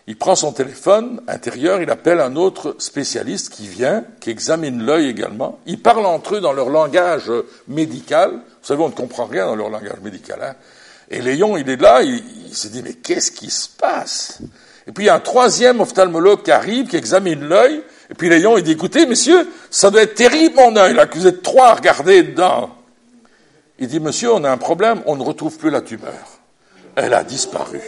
[0.08, 5.08] Il prend son téléphone intérieur, il appelle un autre spécialiste qui vient, qui examine l'œil
[5.08, 5.60] également.
[5.66, 7.30] Ils parlent entre eux dans leur langage
[7.68, 8.32] médical.
[8.32, 10.40] Vous savez, on ne comprend rien dans leur langage médical.
[10.42, 10.54] Hein.
[11.08, 12.20] Et Léon, il est là, il,
[12.52, 14.40] se dit, mais qu'est-ce qui se passe?
[14.88, 17.82] Et puis il y a un troisième ophtalmologue qui arrive, qui examine l'œil.
[18.10, 21.16] Et puis Léon, il dit, écoutez, messieurs, ça doit être terrible mon œil, là, que
[21.16, 22.70] vous êtes trois à regarder dedans.
[23.78, 26.40] Il dit, monsieur, on a un problème, on ne retrouve plus la tumeur.
[26.96, 27.80] Elle a disparu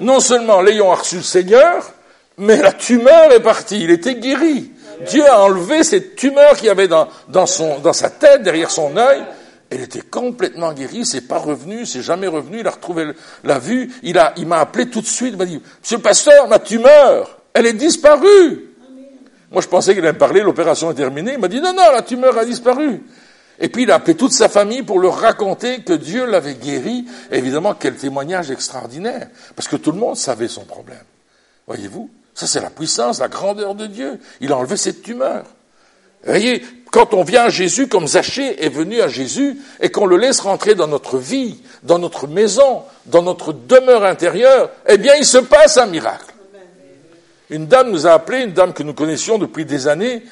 [0.00, 1.92] non seulement a reçu le Seigneur,
[2.38, 4.72] mais la tumeur est partie, il était guéri.
[5.06, 9.22] Dieu a enlevé cette tumeur qu'il avait dans, sa tête, derrière son œil.
[9.70, 13.12] Elle était complètement guérie, c'est pas revenu, c'est jamais revenu, il a retrouvé
[13.44, 16.48] la vue, il il m'a appelé tout de suite, il m'a dit, Monsieur le pasteur,
[16.48, 18.70] ma tumeur, elle est disparue.
[19.50, 21.32] Moi, je pensais qu'il allait me parler, l'opération est terminée.
[21.32, 23.02] Il m'a dit, non, non, la tumeur a disparu.
[23.60, 27.04] Et puis il a appelé toute sa famille pour leur raconter que Dieu l'avait guéri.
[27.30, 29.28] évidemment, quel témoignage extraordinaire.
[29.54, 31.04] Parce que tout le monde savait son problème.
[31.66, 34.18] Voyez-vous Ça, c'est la puissance, la grandeur de Dieu.
[34.40, 35.44] Il a enlevé cette tumeur.
[36.24, 40.16] Voyez, quand on vient à Jésus, comme Zachée est venu à Jésus, et qu'on le
[40.16, 45.24] laisse rentrer dans notre vie, dans notre maison, dans notre demeure intérieure, eh bien, il
[45.24, 46.34] se passe un miracle.
[47.50, 50.22] Une dame nous a appelé, une dame que nous connaissions depuis des années,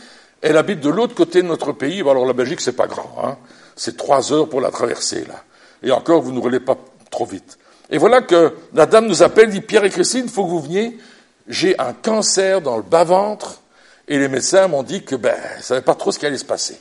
[0.43, 2.01] elle habite de l'autre côté de notre pays.
[2.01, 3.15] Alors la Belgique, c'est pas grand.
[3.23, 3.37] Hein.
[3.77, 5.43] C'est trois heures pour la traverser, là.
[5.83, 6.77] Et encore, vous ne roulez pas
[7.11, 7.59] trop vite.
[7.91, 10.61] Et voilà que la dame nous appelle, dit Pierre et Christine, il faut que vous
[10.61, 10.99] veniez.
[11.47, 13.61] J'ai un cancer dans le bas-ventre.
[14.09, 16.45] Et les médecins m'ont dit que ben, ne savaient pas trop ce qui allait se
[16.45, 16.81] passer.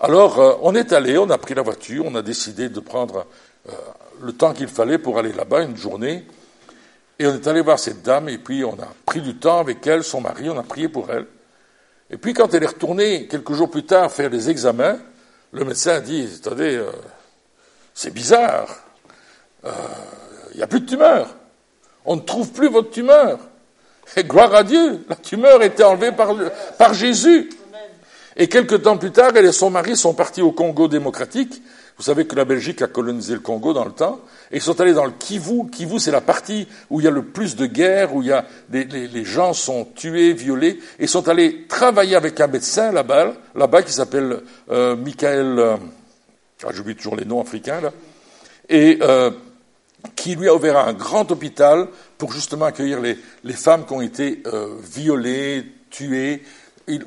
[0.00, 3.26] Alors, euh, on est allé, on a pris la voiture, on a décidé de prendre
[3.68, 3.72] euh,
[4.22, 6.24] le temps qu'il fallait pour aller là-bas, une journée.
[7.18, 9.84] Et on est allé voir cette dame, et puis on a pris du temps avec
[9.86, 11.26] elle, son mari, on a prié pour elle.
[12.10, 14.98] Et puis quand elle est retournée quelques jours plus tard faire des examens,
[15.52, 16.90] le médecin a dit, attendez, euh,
[17.94, 18.68] c'est bizarre,
[19.64, 21.34] il euh, n'y a plus de tumeur,
[22.04, 23.38] on ne trouve plus votre tumeur.
[24.16, 26.34] Et gloire à Dieu, la tumeur était enlevée par,
[26.78, 27.50] par Jésus.
[28.36, 31.62] Et quelques temps plus tard, elle et son mari sont partis au Congo démocratique
[31.98, 34.20] vous savez que la Belgique a colonisé le Congo dans le temps,
[34.52, 35.68] et ils sont allés dans le Kivu.
[35.68, 39.52] Kivu, c'est la partie où il y a le plus de guerres, où les, gens
[39.52, 44.94] sont tués, violés, et ils sont allés travailler avec un médecin là-bas, qui s'appelle euh,
[44.94, 45.76] Michael, euh,
[46.64, 47.80] ah, j'oublie toujours les noms africains
[48.68, 49.32] et euh,
[50.14, 53.16] qui lui a ouvert un grand hôpital pour justement accueillir les,
[53.54, 54.42] femmes qui ont été
[54.82, 56.44] violées, tué.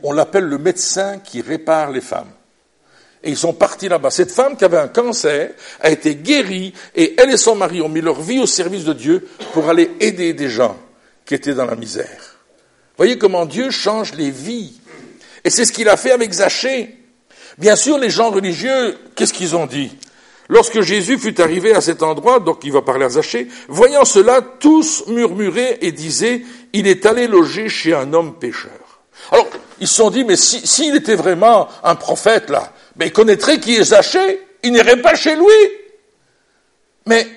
[0.04, 2.32] on l'appelle le médecin qui répare les femmes.
[3.24, 4.10] Et ils sont partis là-bas.
[4.10, 7.90] Cette femme qui avait un cancer a été guérie et elle et son mari ont
[7.90, 10.78] mis leur vie au service de Dieu pour aller aider des gens
[11.26, 12.38] qui étaient dans la misère.
[12.98, 14.74] Voyez comment Dieu change les vies.
[15.44, 16.98] Et c'est ce qu'il a fait avec Zachée.
[17.58, 19.92] Bien sûr, les gens religieux, qu'est-ce qu'ils ont dit?
[20.50, 24.42] Lorsque Jésus fut arrivé à cet endroit, donc il va parler à Zachée, voyant cela,
[24.42, 26.42] tous murmuraient et disaient,
[26.74, 28.72] il est allé loger chez un homme pécheur.
[29.32, 29.48] Alors,
[29.80, 33.76] ils se sont dit, mais s'il était vraiment un prophète, là, ben, il connaîtrait qui
[33.76, 35.72] est Zachée, il n'irait pas chez lui.
[37.06, 37.28] Mais,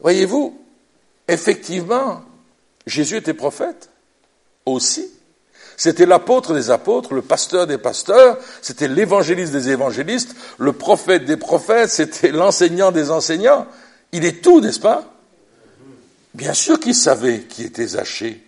[0.00, 0.58] voyez-vous,
[1.28, 2.22] effectivement,
[2.86, 3.90] Jésus était prophète
[4.66, 5.10] aussi.
[5.76, 11.36] C'était l'apôtre des apôtres, le pasteur des pasteurs, c'était l'évangéliste des évangélistes, le prophète des
[11.36, 13.66] prophètes, c'était l'enseignant des enseignants.
[14.12, 15.12] Il est tout, n'est-ce pas?
[16.32, 18.42] Bien sûr qu'il savait qui était Zachée,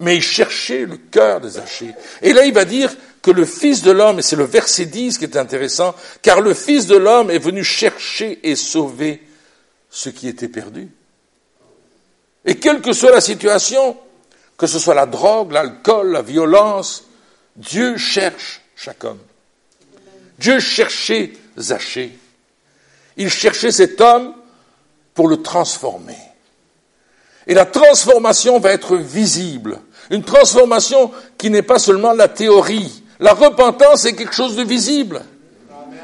[0.00, 1.94] mais il cherchait le cœur de Zachée.
[2.22, 5.18] Et là, il va dire que le Fils de l'homme, et c'est le verset 10
[5.18, 9.22] qui est intéressant, car le Fils de l'homme est venu chercher et sauver
[9.90, 10.88] ce qui était perdu.
[12.44, 13.96] Et quelle que soit la situation,
[14.56, 17.04] que ce soit la drogue, l'alcool, la violence,
[17.56, 19.20] Dieu cherche chaque homme.
[20.38, 22.16] Dieu cherchait Zachée.
[23.16, 24.32] Il cherchait cet homme
[25.12, 26.16] pour le transformer.
[27.48, 29.80] Et la transformation va être visible.
[30.10, 33.02] Une transformation qui n'est pas seulement la théorie.
[33.20, 35.22] La repentance est quelque chose de visible.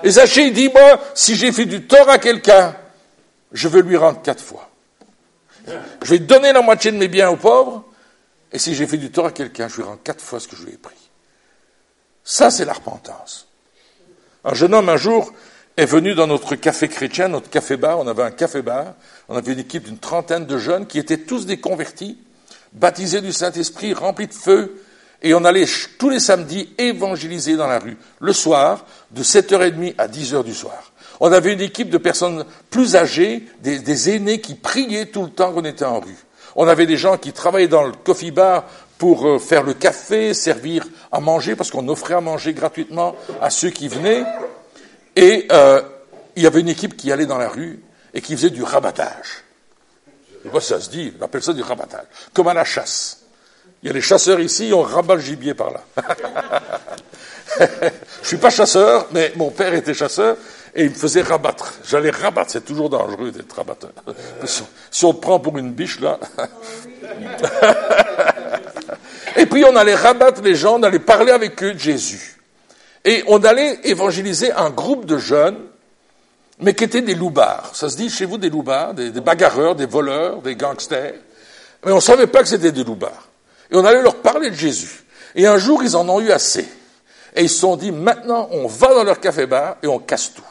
[0.03, 2.77] Et Zachée dit, moi, si j'ai fait du tort à quelqu'un,
[3.53, 4.68] je veux lui rendre quatre fois.
[6.03, 7.85] Je vais donner la moitié de mes biens aux pauvres,
[8.53, 10.57] et si j'ai fait du tort à quelqu'un, je lui rends quatre fois ce que
[10.57, 10.94] je lui ai pris.
[12.22, 13.48] Ça, c'est la repentance.
[14.44, 15.33] Un jeune homme, un jour,
[15.77, 17.98] est venu dans notre café chrétien, notre café-bar.
[17.98, 18.94] On avait un café-bar.
[19.29, 22.18] On avait une équipe d'une trentaine de jeunes qui étaient tous des convertis,
[22.72, 24.81] baptisés du Saint-Esprit, remplis de feu.
[25.25, 25.65] Et on allait
[25.99, 30.93] tous les samedis évangéliser dans la rue, le soir, de 7h30 à 10h du soir.
[31.19, 35.55] On avait une équipe de personnes plus âgées, des, aînés qui priaient tout le temps
[35.55, 36.19] qu'on était en rue.
[36.57, 38.65] On avait des gens qui travaillaient dans le coffee bar
[38.99, 43.49] pour euh, faire le café, servir à manger, parce qu'on offrait à manger gratuitement à
[43.49, 44.25] ceux qui venaient.
[45.17, 45.81] Et euh,
[46.37, 47.83] il y avait une équipe qui allait dans la rue
[48.13, 49.43] et qui faisait du rabattage.
[50.45, 53.24] Et moi, ça se dit, on appelle ça du rabattage, comme à la chasse.
[53.85, 55.83] Il y a les chasseurs ici, on rabat le gibier par là.
[58.23, 60.38] Je suis pas chasseur, mais mon père était chasseur,
[60.75, 61.75] et il me faisait rabattre.
[61.87, 63.90] J'allais rabattre, c'est toujours dangereux d'être rabatteur.
[64.90, 66.18] Si on te prend pour une biche, là.
[69.37, 72.40] et puis on allait rabattre les gens, on allait parler avec eux de Jésus.
[73.05, 75.59] Et on allait évangéliser un groupe de jeunes,
[76.59, 77.73] mais qui étaient des loupards.
[77.75, 81.16] Ça se dit chez vous des loupards, des, des bagarreurs, des voleurs, des gangsters.
[81.85, 83.29] Mais on ne savait pas que c'était des loupards.
[83.75, 85.03] Et on allait leur parler de Jésus.
[85.35, 86.65] Et un jour, ils en ont eu assez.
[87.35, 90.45] Et ils se sont dit, maintenant, on va dans leur café-bar et on casse tout.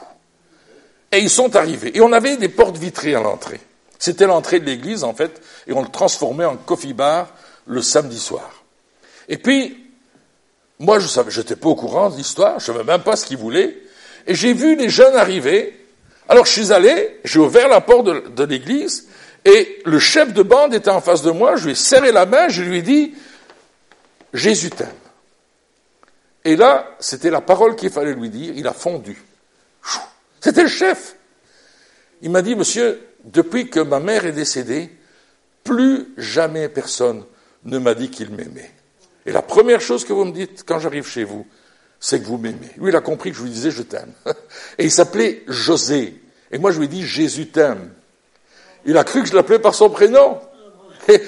[1.10, 1.96] Et ils sont arrivés.
[1.96, 3.62] Et on avait des portes vitrées à l'entrée.
[3.98, 7.28] C'était l'entrée de l'église, en fait, et on le transformait en coffee bar
[7.66, 8.62] le samedi soir.
[9.26, 9.82] Et puis,
[10.78, 13.74] moi, je j'étais pas au courant de l'histoire, je savais même pas ce qu'ils voulaient,
[14.26, 15.86] et j'ai vu les jeunes arriver.
[16.28, 19.08] Alors, je suis allé, j'ai ouvert la porte de l'église,
[19.44, 22.26] et le chef de bande était en face de moi, je lui ai serré la
[22.26, 23.14] main, je lui ai dit,
[24.32, 24.88] Jésus t'aime.
[26.44, 29.22] Et là, c'était la parole qu'il fallait lui dire, il a fondu.
[30.40, 31.16] C'était le chef.
[32.22, 34.90] Il m'a dit, monsieur, depuis que ma mère est décédée,
[35.62, 37.24] plus jamais personne
[37.64, 38.70] ne m'a dit qu'il m'aimait.
[39.26, 41.46] Et la première chose que vous me dites quand j'arrive chez vous,
[41.98, 42.70] c'est que vous m'aimez.
[42.76, 44.12] Lui, il a compris que je lui disais je t'aime.
[44.78, 46.20] Et il s'appelait José.
[46.50, 47.90] Et moi, je lui ai dit Jésus t'aime.
[48.86, 50.38] Il a cru que je l'appelais par son prénom.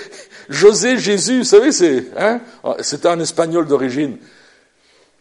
[0.49, 2.41] José, Jésus, vous savez, c'est, hein,
[2.81, 4.19] c'était un espagnol d'origine.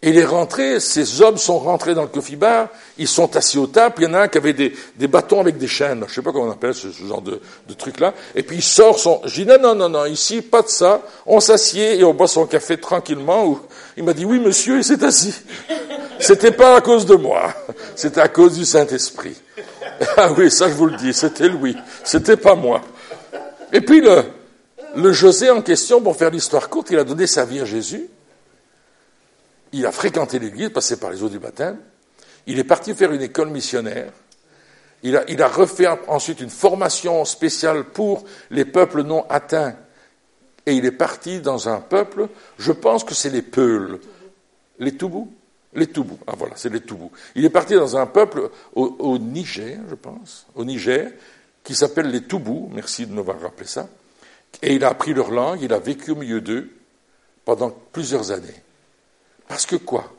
[0.08, 2.68] Il est rentré, ces hommes sont rentrés dans le coffee bar,
[3.00, 4.72] ils sont assis au table, il y en a un qui avait des,
[5.08, 7.40] bâtons avec des chaînes, je sais pas comment on appelle ce, genre de,
[7.76, 9.22] truc-là, et puis il sort son...
[9.26, 12.28] Je dis non, non, non, non, ici, pas de ça, on s'assied et on boit
[12.28, 13.60] son café tranquillement.
[13.98, 15.34] Il m'a dit oui, monsieur, il s'est assis.
[16.20, 17.52] C'était pas à cause de moi,
[17.96, 19.36] c'était à cause du Saint-Esprit.
[20.18, 22.82] Ah oui, ça je vous le dis, c'était lui, c'était pas moi.
[23.72, 27.60] Et puis le, José en question, pour faire l'histoire courte, il a donné sa vie
[27.60, 28.10] à Jésus
[29.76, 31.78] il a fréquenté l'église, passé par les eaux du baptême.
[32.48, 34.12] Il est parti faire une école missionnaire.
[35.04, 39.76] Il a, refait ensuite une formation spéciale pour les peuples non atteints.
[40.66, 44.00] Et il est parti dans un peuple, je pense que c'est les Peuls.
[44.80, 45.30] Les Toubous?
[45.76, 46.18] Les Toubous.
[46.26, 47.12] Ah voilà, c'est les Toubous.
[47.36, 51.12] Il est parti dans un peuple au, Niger, je pense, au Niger,
[51.64, 52.70] qui s'appelle les Toubous.
[52.74, 53.88] Merci de m'avoir rappelé ça.
[54.62, 56.70] Et il a appris leur langue, il a vécu au milieu d'eux
[57.44, 58.62] pendant plusieurs années.
[59.48, 60.14] Parce que quoi?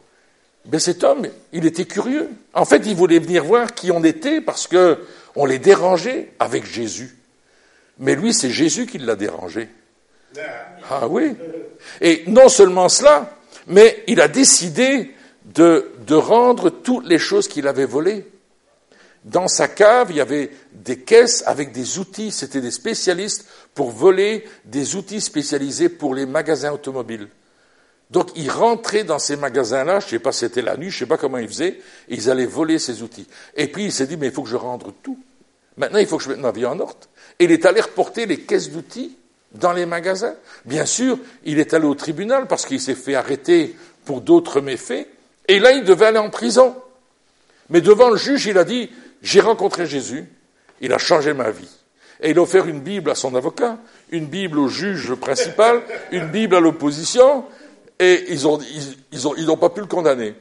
[0.67, 2.29] Ben Cet homme, il était curieux.
[2.53, 4.99] En fait, il voulait venir voir qui on était parce que
[5.35, 7.17] on les dérangeait avec Jésus.
[7.99, 9.69] Mais lui, c'est Jésus qui l'a dérangé.
[10.91, 11.35] Ah oui?
[12.01, 15.15] Et non seulement cela, mais il a décidé
[15.57, 18.27] de, rendre toutes les choses qu'il avait volées.
[19.25, 22.31] Dans sa cave, il y avait des caisses avec des outils.
[22.31, 27.29] C'était des spécialistes pour voler des outils spécialisés pour les magasins automobiles.
[28.11, 30.97] Donc, ils rentraient dans ces magasins-là, je ne sais pas si c'était la nuit, je
[30.97, 33.27] ne sais pas comment ils faisaient, ils allaient voler ces outils.
[33.57, 35.19] Et puis, il s'est dit, mais il faut que je rende tout.
[35.77, 37.09] Maintenant, il faut que je mette ma vie en ordre.
[37.41, 39.17] Et il est allé reporter les caisses d'outils
[39.53, 40.37] dans les magasins.
[40.65, 45.09] Bien sûr, il est allé au tribunal parce qu'il s'est fait arrêter pour d'autres méfaits.
[45.49, 46.77] Et là, il devait aller en prison.
[47.69, 48.91] Mais devant le juge, il a dit,
[49.23, 50.25] j'ai rencontré Jésus,
[50.81, 51.69] il a changé ma vie.
[52.21, 53.79] Et il a offert une Bible à son avocat,
[54.11, 55.83] une Bible au juge principal,
[56.13, 57.45] une Bible à l'opposition,
[57.99, 60.35] et ils n'ont pas pu le condamner.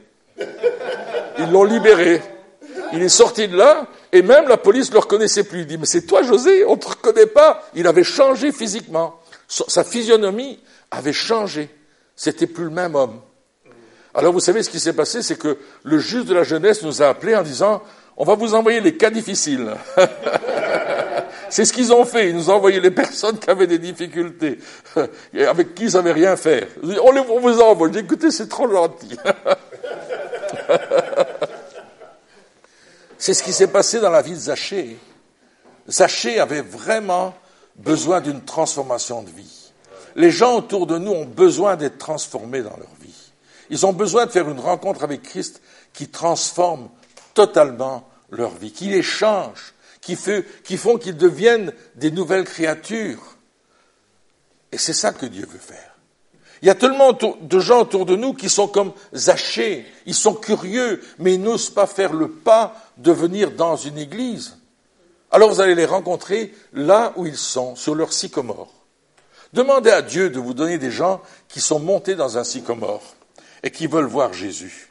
[1.38, 2.22] Ils l'ont libéré.
[2.92, 5.60] Il est sorti de là, et même la police ne le reconnaissait plus.
[5.60, 7.68] Il dit, mais c'est toi José, on ne te reconnaît pas.
[7.74, 9.20] Il avait changé physiquement.
[9.48, 11.68] Sa physionomie avait changé.
[12.14, 13.20] C'était plus le même homme.
[14.16, 17.02] Alors vous savez ce qui s'est passé, c'est que le juge de la jeunesse nous
[17.02, 17.82] a appelés en disant,
[18.16, 19.74] on va vous envoyer les cas difficiles.
[21.50, 22.30] C'est ce qu'ils ont fait.
[22.30, 24.58] Ils nous ont envoyé les personnes qui avaient des difficultés,
[25.48, 26.66] avec qui ils savaient rien faire.
[26.82, 27.88] On, les, vous envoie.
[27.92, 29.16] J'ai écoutez, c'est trop gentil.
[33.18, 34.98] C'est ce qui s'est passé dans la vie de Zachée.
[35.88, 37.34] Zachée avait vraiment
[37.74, 39.72] besoin d'une transformation de vie.
[40.16, 42.95] Les gens autour de nous ont besoin d'être transformés dans leur vie.
[43.70, 45.60] Ils ont besoin de faire une rencontre avec Christ
[45.92, 46.88] qui transforme
[47.34, 50.44] totalement leur vie, qui les change, qui, fait,
[50.76, 53.36] font qu'ils deviennent des nouvelles créatures.
[54.72, 55.96] Et c'est ça que Dieu veut faire.
[56.62, 60.34] Il y a tellement de gens autour de nous qui sont comme Zachée, ils sont
[60.34, 64.56] curieux, mais ils n'osent pas faire le pas de venir dans une église.
[65.30, 68.72] Alors vous allez les rencontrer là où ils sont, sur leur sycomore.
[69.52, 73.15] Demandez à Dieu de vous donner des gens qui sont montés dans un sycomore
[73.66, 74.88] et qui veulent voir Jésus.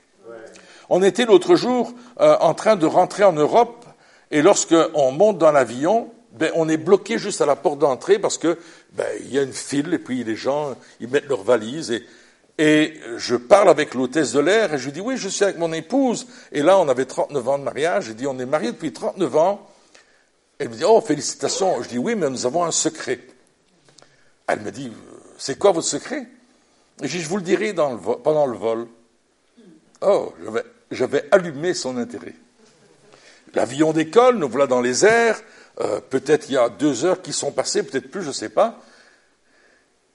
[0.89, 3.85] On était l'autre jour euh, en train de rentrer en Europe
[4.31, 8.37] et lorsqu'on monte dans l'avion, ben, on est bloqué juste à la porte d'entrée parce
[8.37, 8.59] que
[8.91, 12.03] ben, il y a une file et puis les gens ils mettent leurs valises et,
[12.57, 15.57] et je parle avec l'hôtesse de l'air et je lui dis oui je suis avec
[15.57, 18.07] mon épouse et là on avait 39 ans de mariage.
[18.07, 19.69] J'ai dit on est mariés depuis 39 ans
[20.59, 23.21] elle me dit oh félicitations je dis oui mais nous avons un secret
[24.47, 24.91] elle me dit
[25.37, 26.23] c'est quoi votre secret?
[26.23, 26.34] et
[27.01, 28.87] je je vous le dirai pendant le vol
[30.01, 30.33] oh
[30.91, 32.35] j'avais allumé son intérêt
[33.53, 35.41] l'avion décolle nous voilà dans les airs
[35.81, 38.49] euh, peut-être il y a deux heures qui sont passées, peut-être plus, je ne sais
[38.49, 38.79] pas.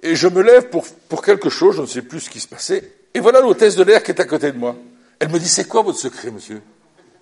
[0.03, 2.49] Et je me lève pour, pour quelque chose, je ne sais plus ce qui se
[2.49, 2.93] passait.
[3.13, 4.77] Et voilà l'hôtesse de l'air qui est à côté de moi.
[5.19, 6.63] Elle me dit, c'est quoi votre secret, monsieur?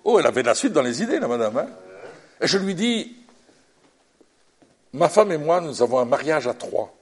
[0.05, 1.57] Oh, elle avait de la suite dans les idées, la madame.
[1.57, 1.67] Hein
[2.39, 3.17] et je lui dis,
[4.93, 6.95] ma femme et moi, nous avons un mariage à trois.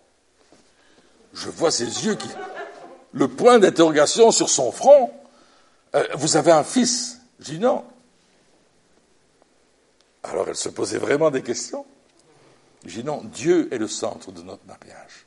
[1.38, 2.30] Je vois ses yeux qui...
[3.14, 5.12] Le point d'interrogation sur son front.
[5.96, 7.86] Euh, vous avez un fils Je dis non.
[10.24, 11.86] Alors elle se posait vraiment des questions.
[12.86, 15.26] J'ai dit non, Dieu est le centre de notre mariage.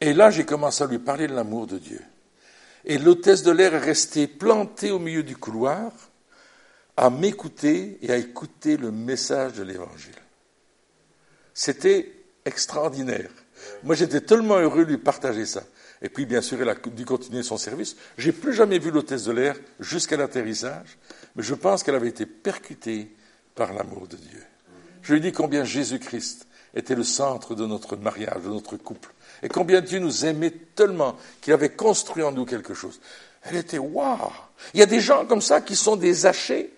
[0.00, 2.02] Et là, j'ai commencé à lui parler de l'amour de Dieu.
[2.84, 5.92] Et l'hôtesse de l'air est restée plantée au milieu du couloir
[6.96, 10.14] à m'écouter et à écouter le message de l'Évangile.
[11.54, 12.12] C'était
[12.44, 13.30] extraordinaire.
[13.84, 15.62] Moi, j'étais tellement heureux de lui partager ça.
[16.02, 17.96] Et puis, bien sûr, elle a dû continuer son service.
[18.18, 20.98] J'ai plus jamais vu l'hôtesse de l'air jusqu'à l'atterrissage
[21.36, 23.14] mais je pense qu'elle avait été percutée
[23.54, 24.42] par l'amour de Dieu.
[25.02, 29.12] Je lui dis combien Jésus-Christ était le centre de notre mariage, de notre couple,
[29.42, 33.00] et combien Dieu nous aimait tellement qu'il avait construit en nous quelque chose.
[33.42, 34.32] Elle était waouh
[34.72, 36.72] Il y a des gens comme ça qui sont des hachés.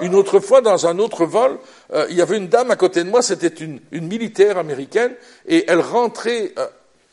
[0.00, 1.58] Une autre fois, dans un autre vol,
[1.92, 5.12] euh, il y avait une dame à côté de moi, c'était une, militaire américaine,
[5.46, 6.66] et elle rentrait euh,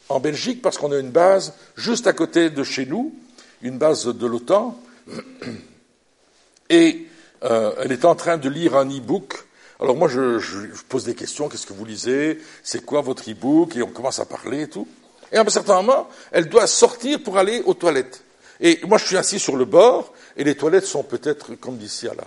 [0.10, 3.14] en Belgique parce qu'on a une base juste à côté de chez nous,
[3.62, 4.80] une base de l'OTAN.
[6.70, 7.06] Et
[7.44, 9.46] euh, elle est en train de lire un e-book.
[9.80, 10.40] Alors moi, je,
[10.88, 11.50] pose des questions.
[11.50, 12.40] Qu'est-ce que vous lisez?
[12.64, 13.76] C'est quoi votre e-book?
[13.76, 14.88] Et on commence à parler et tout.
[15.32, 18.24] Et à un certain moment, elle doit sortir pour aller aux toilettes.
[18.60, 22.08] Et moi, je suis assis sur le bord, et les toilettes sont peut-être comme d'ici
[22.08, 22.24] à là.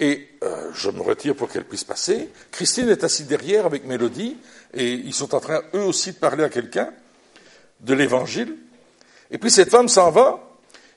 [0.00, 2.30] Et euh, je me retire pour qu'elle puisse passer.
[2.50, 4.36] Christine est assise derrière avec Mélodie,
[4.72, 6.90] et ils sont en train, eux aussi, de parler à quelqu'un
[7.80, 8.56] de l'Évangile.
[9.30, 10.40] Et puis cette femme s'en va,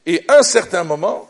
[0.06, 1.30] et à un certain moment,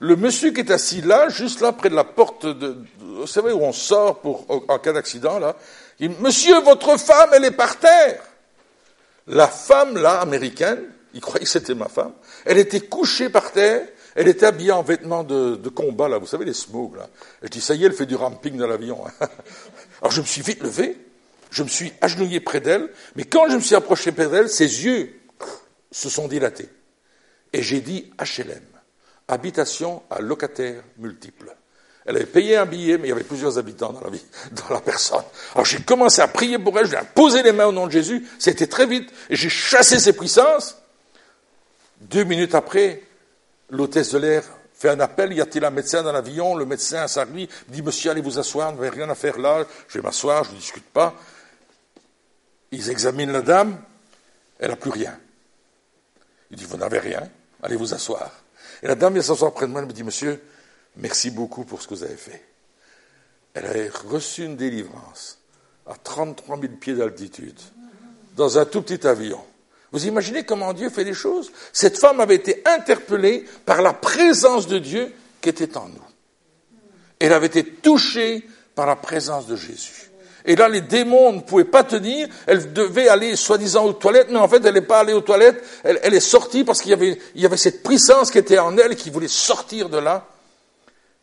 [0.00, 3.52] le monsieur qui est assis là, juste là, près de la porte de, vous savez,
[3.52, 5.56] où on sort pour, en cas d'accident, là,
[6.00, 8.20] il dit, monsieur, votre femme, elle est par terre.
[9.28, 10.82] La femme, là, américaine,
[11.14, 12.12] il croyait que c'était ma femme,
[12.44, 16.44] elle était couchée par terre, elle était habillée en vêtements de, combat, là, vous savez,
[16.44, 17.08] les smokes, là.
[17.42, 19.06] Je dis, ça y est, elle fait du ramping dans l'avion.
[19.06, 19.26] Hein.
[20.00, 20.96] Alors je me suis vite levé,
[21.50, 24.84] je me suis agenouillé près d'elle, mais quand je me suis approché près d'elle, ses
[24.84, 25.14] yeux
[25.90, 26.68] se sont dilatés.
[27.52, 28.64] Et j'ai dit HLM,
[29.28, 31.54] habitation à locataires multiples.
[32.04, 34.10] Elle avait payé un billet, mais il y avait plusieurs habitants dans la
[34.50, 35.22] dans la personne.
[35.54, 37.86] Alors j'ai commencé à prier pour elle, je lui ai posé les mains au nom
[37.86, 40.78] de Jésus, c'était très vite, et j'ai chassé ses puissances.
[42.00, 43.02] Deux minutes après,
[43.72, 46.54] l'hôtesse de l'air fait un appel, y a-t-il un médecin dans l'avion?
[46.54, 49.64] Le médecin à lui dit, monsieur, allez vous asseoir, vous n'avez rien à faire là,
[49.88, 51.14] je vais m'asseoir, je ne discute pas.
[52.70, 53.80] Ils examinent la dame,
[54.58, 55.18] elle n'a plus rien.
[56.50, 57.28] Il dit, vous n'avez rien,
[57.62, 58.30] allez vous asseoir.
[58.82, 60.42] Et la dame vient s'asseoir près de moi, elle me dit, monsieur,
[60.96, 62.44] merci beaucoup pour ce que vous avez fait.
[63.54, 65.38] Elle a reçu une délivrance
[65.86, 67.58] à 33 000 pieds d'altitude,
[68.36, 69.44] dans un tout petit avion.
[69.92, 71.52] Vous imaginez comment Dieu fait les choses?
[71.72, 76.02] Cette femme avait été interpellée par la présence de Dieu qui était en nous.
[77.18, 80.10] Elle avait été touchée par la présence de Jésus.
[80.44, 82.26] Et là, les démons ne pouvaient pas tenir.
[82.46, 85.62] Elle devait aller, soi-disant, aux toilettes, mais en fait, elle n'est pas allée aux toilettes.
[85.84, 88.96] Elle, est sortie parce qu'il y avait, y avait cette puissance qui était en elle,
[88.96, 90.26] qui voulait sortir de là.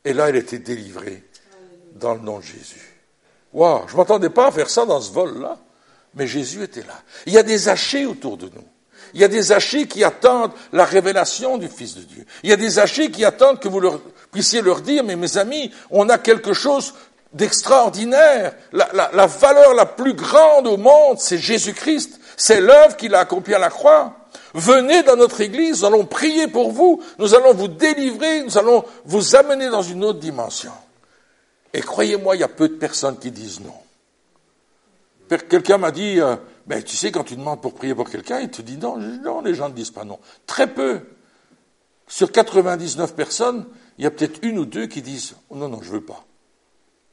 [0.06, 1.24] Et là, elle était délivrée
[1.96, 2.96] dans le nom de Jésus.
[3.52, 5.58] Waouh, je m'attendais pas à faire ça dans ce vol-là.
[6.16, 7.02] Mais Jésus était là.
[7.26, 8.66] Il y a des hachés autour de nous.
[9.14, 12.26] Il y a des hachés qui attendent la révélation du Fils de Dieu.
[12.44, 14.00] Il y a des hachés qui attendent que vous leur,
[14.32, 16.94] puissiez leur dire, mais mes amis, on a quelque chose
[17.34, 18.54] d'extraordinaire.
[18.72, 22.20] La, la, valeur la plus grande au monde, c'est Jésus-Christ.
[22.38, 24.16] C'est l'œuvre qu'il a accomplie à la croix.
[24.54, 28.84] Venez dans notre église, nous allons prier pour vous, nous allons vous délivrer, nous allons
[29.06, 30.72] vous amener dans une autre dimension.
[31.72, 33.74] Et croyez-moi, il y a peu de personnes qui disent non.
[35.30, 38.50] Quelqu'un m'a dit, euh, ben, tu sais, quand tu demandes pour prier pour quelqu'un, il
[38.50, 38.98] te dit non.
[38.98, 40.20] Non, les gens ne disent pas non.
[40.48, 41.02] Très peu.
[42.08, 43.66] Sur 99 personnes,
[43.98, 46.26] il y a peut-être une ou deux qui disent non, non, je veux pas.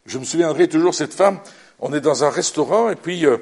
[0.06, 1.40] Je me souviendrai toujours cette femme.
[1.80, 3.36] On est dans un restaurant et puis euh,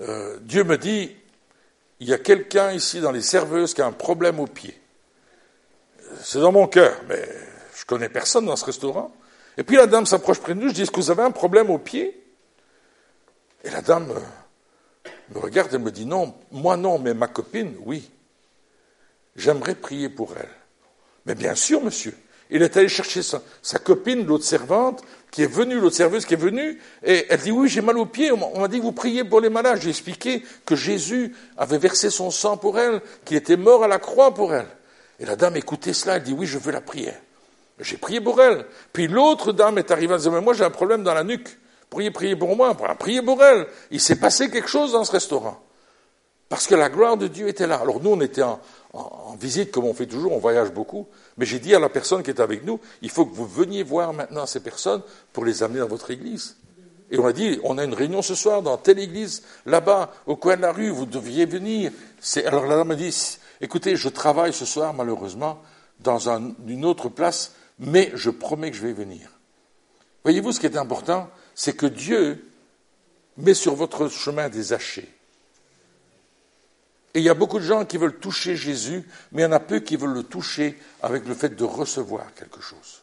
[0.00, 1.14] euh, Dieu me dit
[2.00, 4.76] il y a quelqu'un ici dans les serveuses qui a un problème au pied.
[6.22, 7.22] C'est dans mon cœur, mais
[7.76, 9.14] je connais personne dans ce restaurant.
[9.56, 11.30] Et puis la dame s'approche près de nous, je dis, est-ce que vous avez un
[11.30, 12.21] problème au pied?
[13.62, 14.12] Et la dame
[15.34, 18.10] me regarde et me dit non, moi non, mais ma copine, oui.
[19.36, 20.48] J'aimerais prier pour elle.
[21.26, 22.14] Mais bien sûr, monsieur.
[22.50, 26.36] Il est allé chercher sa, copine, l'autre servante, qui est venue, l'autre serveuse qui est
[26.36, 28.30] venue, et elle dit oui, j'ai mal aux pieds.
[28.30, 29.80] On m'a dit vous priez pour les malades.
[29.80, 33.98] J'ai expliqué que Jésus avait versé son sang pour elle, qu'il était mort à la
[33.98, 34.66] croix pour elle.
[35.18, 37.18] Et la dame écoutait cela, elle dit oui, je veux la prière.
[37.80, 38.66] J'ai prié pour elle.
[38.92, 41.56] Puis l'autre dame est arrivée, elle dit mais moi j'ai un problème dans la nuque.
[41.92, 43.66] Priez, priez pour moi, priez pour elle.
[43.90, 45.60] Il s'est passé quelque chose dans ce restaurant.
[46.48, 47.80] Parce que la gloire de Dieu était là.
[47.82, 48.60] Alors nous, on était en,
[49.38, 51.06] visite, comme on fait toujours, on voyage beaucoup.
[51.36, 53.82] Mais j'ai dit à la personne qui est avec nous, il faut que vous veniez
[53.82, 55.02] voir maintenant ces personnes
[55.34, 56.56] pour les amener dans votre église.
[57.10, 60.36] Et on a dit, on a une réunion ce soir dans telle église, là-bas, au
[60.36, 61.92] coin de la rue, vous deviez venir.
[62.46, 65.60] Alors la dame m'a dit, écoutez, je travaille ce soir, malheureusement,
[66.00, 66.30] dans
[66.66, 69.28] une autre place, mais je promets que je vais venir.
[70.24, 71.28] Voyez-vous ce qui est important?
[71.54, 72.44] C'est que Dieu
[73.36, 75.08] met sur votre chemin des hachés.
[77.14, 79.52] Et il y a beaucoup de gens qui veulent toucher Jésus, mais il y en
[79.52, 83.02] a peu qui veulent le toucher avec le fait de recevoir quelque chose.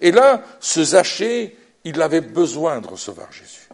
[0.00, 3.68] Et là, ce zaché, il avait besoin de recevoir Jésus.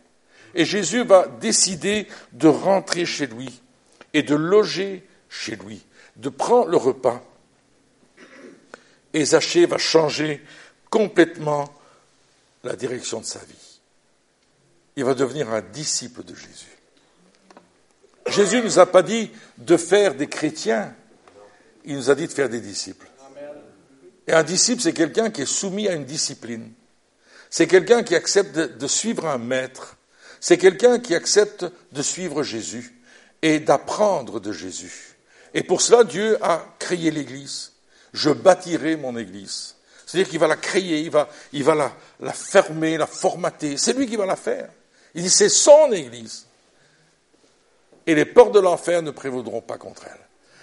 [0.55, 3.61] Et Jésus va décider de rentrer chez lui
[4.13, 5.85] et de loger chez lui,
[6.17, 7.23] de prendre le repas.
[9.13, 10.43] Et Zachée va changer
[10.91, 11.73] complètement
[12.65, 13.66] la direction de sa vie
[14.97, 16.77] il va devenir un disciple de Jésus.
[18.29, 20.95] Jésus ne nous a pas dit de faire des chrétiens,
[21.85, 23.07] il nous a dit de faire des disciples.
[24.27, 26.73] Et un disciple, c'est quelqu'un qui est soumis à une discipline.
[27.49, 29.97] C'est quelqu'un qui accepte de, suivre un maître.
[30.41, 32.99] C'est quelqu'un qui accepte de suivre Jésus
[33.43, 35.17] et d'apprendre de Jésus.
[35.55, 37.73] Et pour cela, Dieu a créé l'Église.
[38.13, 39.77] Je bâtirai mon Église.
[40.05, 41.01] C'est-à-dire qu'il va la créer,
[41.53, 41.75] il va,
[42.21, 43.77] la fermer, la formater.
[43.77, 44.71] C'est lui qui va la faire.
[45.17, 46.47] Il dit, c'est son Église.
[48.07, 50.21] Et les portes de l'enfer ne prévaudront pas contre elle.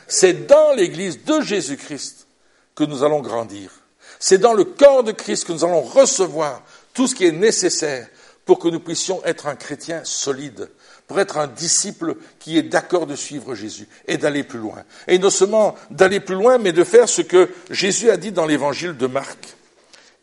[0.08, 2.28] C'est dans l'Église de Jésus-Christ
[2.76, 3.72] que nous allons grandir.
[4.20, 6.62] C'est dans le corps de Christ que nous allons recevoir
[6.94, 8.08] tout ce qui est nécessaire
[8.46, 10.70] pour que nous puissions être un chrétien solide,
[11.08, 14.84] pour être un disciple qui est d'accord de suivre Jésus et d'aller plus loin.
[15.08, 18.46] Et non seulement d'aller plus loin, mais de faire ce que Jésus a dit dans
[18.46, 19.56] l'évangile de Marc.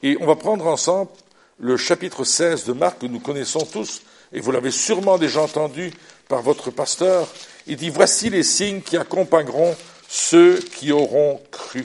[0.03, 1.11] Et on va prendre ensemble
[1.59, 4.03] le chapitre 16 de Marc que nous connaissons tous
[4.33, 5.93] et vous l'avez sûrement déjà entendu
[6.29, 7.29] par votre pasteur,
[7.67, 9.77] il dit, voici les signes qui accompagneront
[10.09, 11.85] ceux qui auront cru.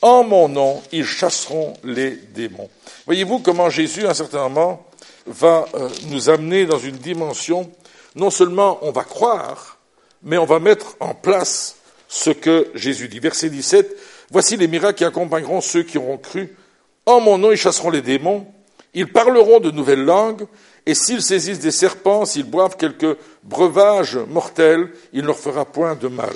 [0.00, 2.68] En mon nom, ils chasseront les démons.
[3.06, 4.86] Voyez-vous comment Jésus, un certain moment,
[5.26, 7.70] va euh, nous amener dans une dimension,
[8.16, 9.78] non seulement on va croire,
[10.22, 11.76] mais on va mettre en place
[12.08, 13.20] ce que Jésus dit.
[13.20, 13.96] Verset 17,
[14.32, 16.56] Voici les miracles qui accompagneront ceux qui auront cru.
[17.04, 18.46] En mon nom, ils chasseront les démons,
[18.94, 20.46] ils parleront de nouvelles langues,
[20.84, 25.94] et s'ils saisissent des serpents, s'ils boivent quelques breuvages mortels, il ne leur fera point
[25.94, 26.34] de mal.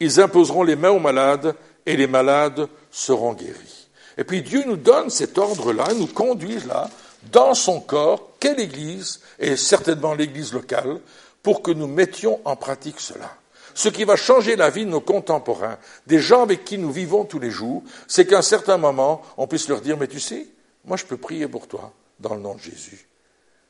[0.00, 1.54] Ils imposeront les mains aux malades,
[1.86, 3.88] et les malades seront guéris.
[4.18, 6.90] Et puis Dieu nous donne cet ordre-là, nous conduit là,
[7.30, 11.00] dans son corps, quelle Église, et certainement l'Église locale,
[11.42, 13.32] pour que nous mettions en pratique cela.
[13.74, 17.24] Ce qui va changer la vie de nos contemporains, des gens avec qui nous vivons
[17.24, 20.46] tous les jours, c'est qu'à un certain moment, on puisse leur dire, mais tu sais,
[20.84, 23.06] moi je peux prier pour toi dans le nom de Jésus.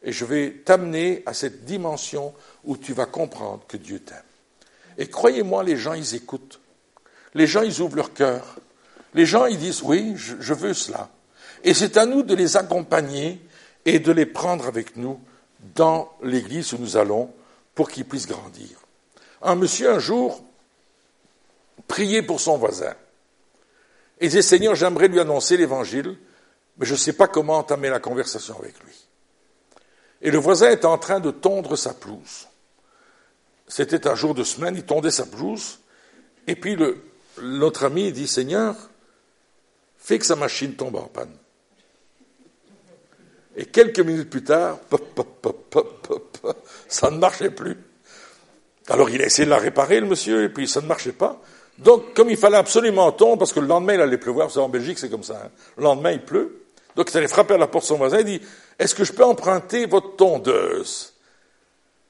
[0.02, 2.34] Et je vais t'amener à cette dimension
[2.64, 4.22] où tu vas comprendre que Dieu t'aime.
[4.98, 6.60] Et croyez-moi, les gens, ils écoutent.
[7.34, 8.56] Les gens, ils ouvrent leur cœur.
[9.14, 11.08] Les gens, ils disent, oui, je, veux cela.
[11.64, 13.40] Et c'est à nous de les accompagner
[13.84, 15.20] et de les prendre avec nous
[15.74, 17.32] dans l'église où nous allons
[17.74, 18.80] pour qu'ils puissent grandir.
[19.40, 20.42] Un monsieur, un jour,
[21.86, 22.94] priait pour son voisin.
[24.20, 26.16] Et disait, Seigneur, j'aimerais lui annoncer l'évangile,
[26.78, 28.94] mais je ne sais pas comment entamer la conversation avec lui.
[30.22, 32.48] Et le voisin était en train de tondre sa pelouse.
[33.68, 35.80] C'était un jour de semaine, il tondait sa pelouse,
[36.46, 36.76] et puis
[37.38, 38.76] l'autre ami dit, Seigneur,
[39.96, 41.36] fais que sa machine tombe en panne.
[43.56, 44.78] Et quelques minutes plus tard,
[46.88, 47.76] ça ne marchait plus.
[48.88, 51.40] Alors il a essayé de la réparer, le monsieur, et puis ça ne marchait pas.
[51.78, 54.66] Donc, comme il fallait absolument tondre, parce que le lendemain, il allait pleuvoir, vous savez,
[54.66, 55.42] en Belgique, c'est comme ça.
[55.46, 55.50] Hein.
[55.76, 56.61] Le lendemain, il pleut.
[56.96, 58.40] Donc, il allait frapper à la porte son voisin, il dit,
[58.78, 61.14] est-ce que je peux emprunter votre tondeuse?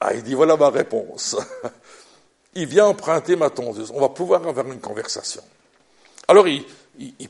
[0.01, 1.37] Ah, il dit, voilà ma réponse.
[2.55, 3.93] il vient emprunter ma tondeuse.
[3.95, 5.43] On va pouvoir avoir une conversation.
[6.29, 6.65] Alors, il,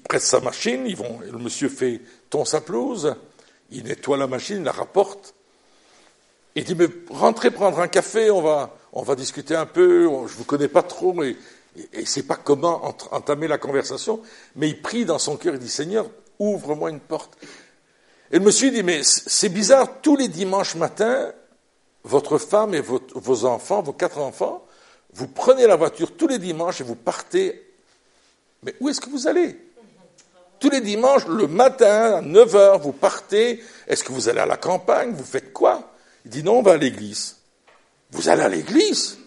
[0.05, 2.01] prête sa machine, le monsieur fait
[2.31, 3.15] ton sa pelouse,
[3.71, 5.35] il nettoie la machine, il la rapporte.
[6.55, 10.69] Il dit, mais rentrez prendre un café, on va, discuter un peu, je vous connais
[10.69, 11.37] pas trop, et,
[11.93, 14.21] et, ne sait pas comment entamer la conversation,
[14.57, 16.07] mais il prie dans son cœur, il dit, Seigneur,
[16.51, 17.37] ouvre-moi une porte.
[18.31, 21.33] Et le monsieur dit, mais c'est bizarre, tous les dimanches matins,
[22.05, 24.65] votre femme et vos enfants, vos quatre enfants,
[25.13, 27.71] vous prenez la voiture tous les dimanches et vous partez.
[28.63, 29.59] Mais où est-ce que vous allez?
[30.59, 33.63] Tous les dimanches, le matin, à 9 heures, vous partez.
[33.87, 35.13] Est-ce que vous allez à la campagne?
[35.13, 35.93] Vous faites quoi?
[36.25, 37.37] Il dit non, on va à l'église.
[38.13, 39.19] Vous allez à l'église?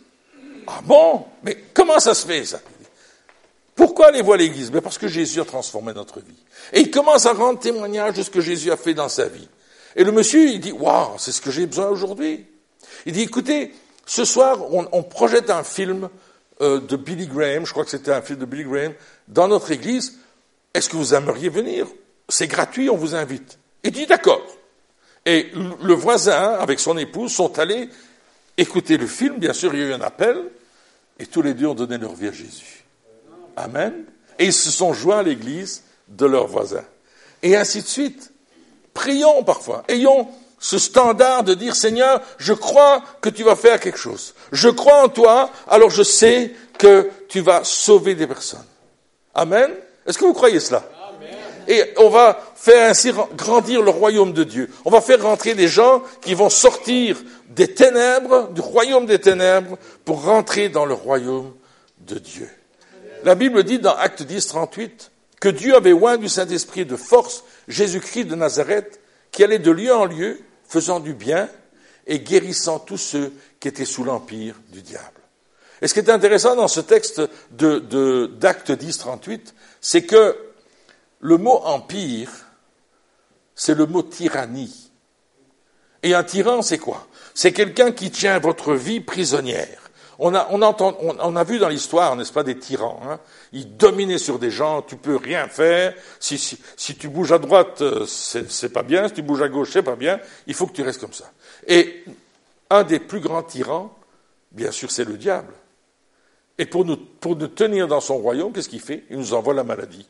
[0.66, 1.26] Ah bon?
[1.44, 2.60] Mais comment ça se fait ça?
[3.76, 4.72] Pourquoi allez-vous à l'église?
[4.72, 6.44] Mais parce que Jésus a transformé notre vie.
[6.72, 9.48] Et il commence à rendre témoignage de ce que Jésus a fait dans sa vie.
[9.98, 12.46] Et le monsieur, il dit, waouh, c'est ce que j'ai besoin aujourd'hui.
[13.06, 13.74] Il dit, écoutez,
[14.06, 16.10] ce soir, on, projette un film
[16.62, 18.94] euh, de Billy Graham, je crois que c'était un film de Billy Graham,
[19.28, 20.20] dans notre église.
[20.74, 21.88] Est-ce que vous aimeriez venir?
[22.30, 23.58] C'est gratuit, on vous invite.
[23.84, 24.46] Il dit d'accord.
[25.26, 27.90] Et le voisin, avec son épouse, sont allés
[28.58, 29.38] écouter le film.
[29.38, 30.38] Bien sûr, il y a eu un appel.
[31.20, 32.85] Et tous les deux ont donné leur vie à Jésus.
[33.56, 33.94] Amen.
[34.40, 36.86] Et ils se sont joints à l'église de leurs voisins.
[37.42, 38.32] Et ainsi de suite.
[38.94, 39.84] Prions parfois.
[39.88, 40.28] Ayons
[40.60, 44.34] ce standard de dire Seigneur, je crois que tu vas faire quelque chose.
[44.52, 48.66] Je crois en toi, alors je sais que tu vas sauver des personnes.
[49.34, 49.70] Amen.
[50.08, 50.84] Est-ce que vous croyez cela?
[51.68, 54.70] Et on va faire ainsi grandir le royaume de Dieu.
[54.86, 57.18] On va faire rentrer des gens qui vont sortir
[57.50, 61.54] des ténèbres, du royaume des ténèbres, pour rentrer dans le royaume
[62.00, 62.50] de Dieu.
[63.26, 65.12] La Bible dit dans Acte 10, 38,
[65.42, 69.02] que Dieu avait oint du Saint-Esprit de force Jésus-Christ de Nazareth,
[69.32, 71.50] qui allait de lieu en lieu, faisant du bien
[72.06, 75.22] et guérissant tous ceux qui étaient sous l'empire du diable.
[75.82, 77.20] Et ce qui est intéressant dans ce texte
[77.52, 80.38] d'Acte 10, 38, c'est que
[81.20, 82.30] le mot empire,
[83.56, 84.92] c'est le mot tyrannie.
[86.04, 87.08] Et un tyran, c'est quoi?
[87.34, 89.85] C'est quelqu'un qui tient votre vie prisonnière.
[90.18, 93.02] On a, vu dans l'histoire, n'est-ce pas, des tyrans.
[93.06, 93.20] Hein
[93.52, 95.94] Ils dominaient sur des gens, tu peux rien faire.
[96.20, 96.58] Si,
[96.98, 99.08] tu bouges à droite, euh, c'est pas bien.
[99.08, 100.20] Si tu bouges à gauche, c'est pas bien.
[100.48, 101.32] Il faut que tu restes comme ça.
[101.68, 102.06] Et
[102.70, 103.94] un des plus grands tyrans,
[104.52, 105.54] bien sûr, c'est le diable.
[106.58, 109.04] Et pour nous, pour nous tenir dans son royaume, qu'est-ce qu'il fait?
[109.10, 110.08] Il nous envoie la maladie.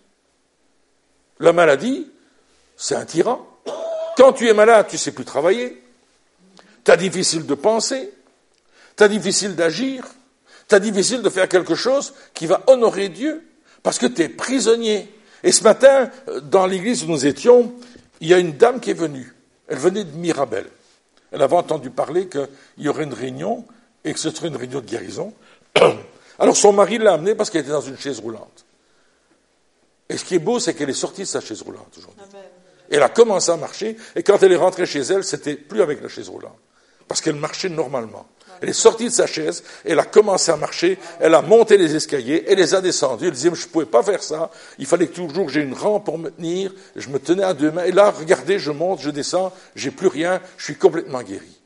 [1.40, 2.08] La maladie,
[2.78, 3.46] c'est un tyran.
[4.16, 5.82] Quand tu es malade, tu sais plus travailler.
[6.84, 8.14] Tu as difficile de penser.
[8.98, 10.06] Tu as difficile d'agir.
[10.68, 13.44] Tu as difficile de faire quelque chose qui va honorer Dieu.
[13.84, 15.14] Parce que tu es prisonnier.
[15.44, 16.10] Et ce matin,
[16.44, 17.74] dans l'église où nous étions,
[18.20, 19.34] il y a une dame qui est venue.
[19.68, 20.66] Elle venait de Mirabel.
[21.32, 23.66] Elle avait entendu parler qu'il y aurait une réunion
[24.04, 25.34] et que ce serait une réunion de guérison.
[26.40, 28.66] Alors son mari l'a amenée parce qu'elle était dans une chaise roulante.
[30.10, 32.22] Et ce qui est beau, c'est qu'elle est sortie de sa chaise roulante aujourd'hui.
[32.92, 36.02] Elle a commencé à marcher, et quand elle est rentrée chez elle, c'était plus avec
[36.02, 36.58] la chaise roulante,
[37.08, 38.28] parce qu'elle marchait normalement.
[38.62, 41.96] Elle est sortie de sa chaise, elle a commencé à marcher, elle a monté les
[41.96, 44.50] escaliers, elle les a descendus, elle disait, je ne pouvais pas faire ça,
[44.80, 47.72] il fallait toujours que j'ai une rampe pour me tenir, je me tenais à deux
[47.72, 51.60] mains, et là, regardez, je monte, je descends, j'ai plus rien, je suis complètement guéri.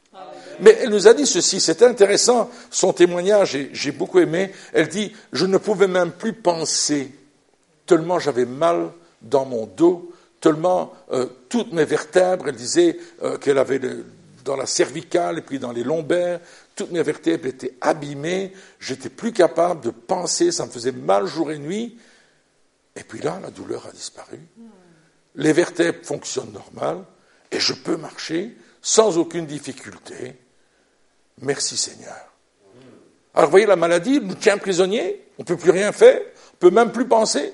[0.61, 5.13] Mais elle nous a dit ceci, c'est intéressant, son témoignage, j'ai beaucoup aimé, elle dit,
[5.31, 7.11] je ne pouvais même plus penser,
[7.85, 8.89] tellement j'avais mal
[9.21, 10.11] dans mon dos,
[10.41, 13.79] tellement euh, toutes mes vertèbres, elle disait euh, qu'elle avait
[14.45, 16.39] dans la cervicale et puis dans les lombaires,
[16.79, 21.51] toutes mes vertèbres étaient abîmées, j'étais plus capable de penser, ça me faisait mal jour
[21.51, 21.97] et nuit.
[22.95, 24.39] Et puis là, la douleur a disparu.
[25.35, 27.03] Les vertèbres fonctionnent normal
[27.51, 30.37] et je peux marcher sans aucune difficulté.
[31.41, 32.31] Merci Seigneur.
[33.33, 36.65] Alors vous voyez, la maladie nous tient prisonniers, on ne peut plus rien faire, on
[36.65, 37.53] ne peut même plus penser.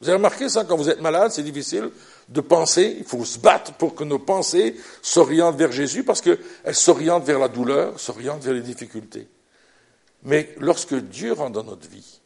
[0.00, 1.90] Vous avez remarqué ça, quand vous êtes malade, c'est difficile
[2.28, 6.38] de penser, il faut se battre pour que nos pensées s'orientent vers Jésus, parce qu'elles
[6.72, 9.28] s'orientent vers la douleur, s'orientent vers les difficultés.
[10.24, 12.20] Mais lorsque Dieu rentre dans notre vie,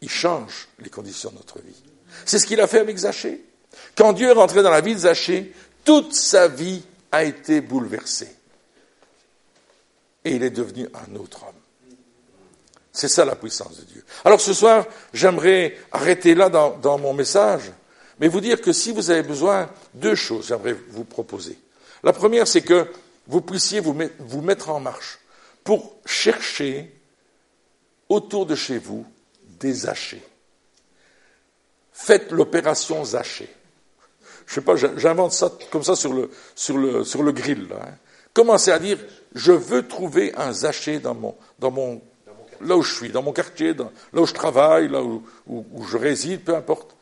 [0.00, 1.82] il change les conditions de notre vie.
[2.24, 3.44] C'est ce qu'il a fait avec Zachée.
[3.96, 5.52] Quand Dieu est rentré dans la vie de Zachée,
[5.84, 8.34] toute sa vie a été bouleversée.
[10.24, 11.54] Et il est devenu un autre homme.
[12.92, 14.04] C'est ça la puissance de Dieu.
[14.24, 17.72] Alors ce soir, j'aimerais arrêter là dans, mon message,
[18.22, 21.58] mais vous dire que si vous avez besoin, deux choses j'aimerais vous proposer.
[22.04, 22.86] La première, c'est que
[23.26, 25.18] vous puissiez vous mettre, en marche
[25.64, 26.94] pour chercher
[28.08, 29.04] autour de chez vous
[29.58, 30.22] des hachés.
[31.92, 33.48] Faites l'opération Zaché.
[34.46, 37.66] Je sais pas, j'invente ça comme ça sur le, sur le, sur le grill.
[37.72, 37.88] Hein.
[38.32, 38.98] Commencez à dire,
[39.34, 42.00] je veux trouver un Zaché dans mon, dans mon
[42.60, 45.24] là où je suis, dans mon quartier, là où je travaille, là où,
[45.88, 46.94] je réside, peu importe.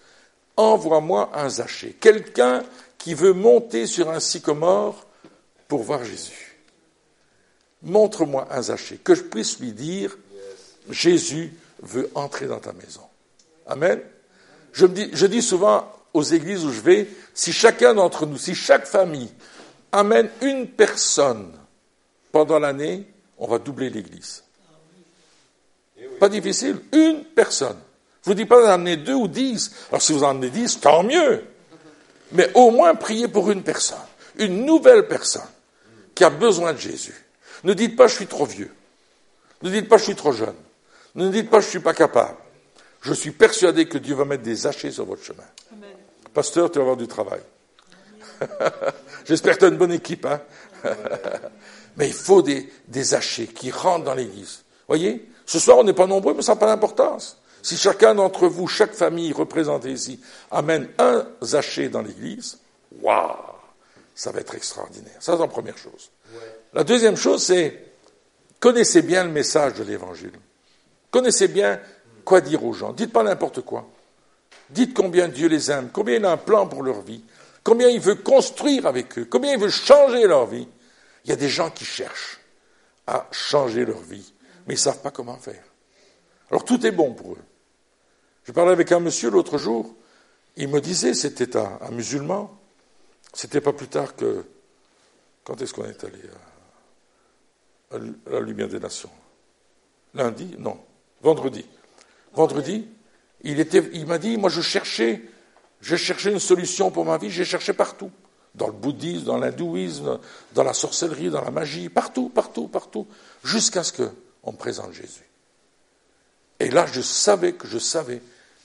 [0.57, 2.63] Envoie-moi un Zaché, quelqu'un
[2.99, 5.07] qui veut monter sur un sycomore
[5.69, 6.59] pour voir Jésus.
[7.83, 10.19] Montre-moi un Zaché, que je puisse lui dire,
[10.91, 13.03] Jésus veut entrer dans ta maison.
[13.67, 14.01] Amen.
[14.73, 18.55] Je, dis, je dis souvent aux églises où je vais, si chacun d'entre nous, si
[18.55, 19.33] chaque famille
[19.93, 21.53] amène une personne
[22.33, 23.07] pendant l'année,
[23.39, 24.45] on va doubler l'église.
[26.19, 26.81] Pas difficile.
[26.93, 27.79] Une personne.
[28.23, 29.73] Je vous dis pas d'en amener deux ou dix.
[29.91, 31.45] Alors si vous en amenez dix, tant mieux.
[32.33, 33.99] Mais au moins priez pour une personne.
[34.37, 35.49] Une nouvelle personne
[36.15, 37.15] qui a besoin de Jésus.
[37.65, 38.73] Ne dites pas je suis trop vieux.
[39.63, 40.55] Ne dites pas je suis trop jeune.
[41.15, 42.37] Ne dites pas je suis pas capable.
[43.03, 45.45] Je suis persuadé que Dieu va mettre des hachés sur votre chemin.
[46.35, 47.41] Pasteur, tu vas avoir du travail.
[49.25, 50.27] J'espère que tu as une bonne équipe.
[50.27, 50.41] Hein
[51.97, 54.63] Mais il faut des, des hachés qui rentrent dans l'église.
[54.87, 57.37] Voyez ce soir, on n'est pas nombreux, mais ça n'a pas d'importance.
[57.63, 62.59] Si chacun d'entre vous, chaque famille représentée ici, amène un zaché dans l'église,
[63.01, 63.35] waouh,
[64.15, 65.17] ça va être extraordinaire.
[65.21, 66.11] Ça, c'est la première chose.
[66.73, 67.85] La deuxième chose, c'est
[68.59, 70.33] connaissez bien le message de l'évangile.
[71.11, 71.81] Connaissez bien
[72.25, 72.93] quoi dire aux gens.
[72.93, 73.89] Dites pas n'importe quoi.
[74.71, 77.25] Dites combien Dieu les aime, combien il a un plan pour leur vie,
[77.65, 80.69] combien il veut construire avec eux, combien il veut changer leur vie.
[81.25, 82.41] Il y a des gens qui cherchent
[83.07, 84.33] à changer leur vie
[84.71, 85.65] mais ils ne savent pas comment faire.
[86.51, 87.43] Alors tout est bon pour eux.
[88.51, 89.95] Je parlais avec un monsieur l'autre jour,
[90.57, 92.51] il me disait, c'était un, musulman,
[93.33, 94.45] c'était pas plus tard que.
[95.45, 96.19] Quand est-ce qu'on est allé
[97.93, 97.99] à,
[98.29, 99.13] la Lumière des Nations?
[100.15, 100.57] Lundi?
[100.59, 100.81] Non,
[101.23, 101.65] vendredi.
[102.35, 102.89] Vendredi,
[103.45, 105.23] il, m'a dit, moi je cherchais,
[105.81, 108.11] je cherchais une solution pour ma vie, j'ai cherché partout.
[108.57, 110.19] Dans le bouddhisme, dans l'hindouisme,
[110.55, 113.07] dans la sorcellerie, dans la magie, partout, partout, partout,
[113.45, 114.11] jusqu'à ce que
[114.43, 115.31] on me présente Jésus.
[116.59, 118.21] Et là, je savais que je savais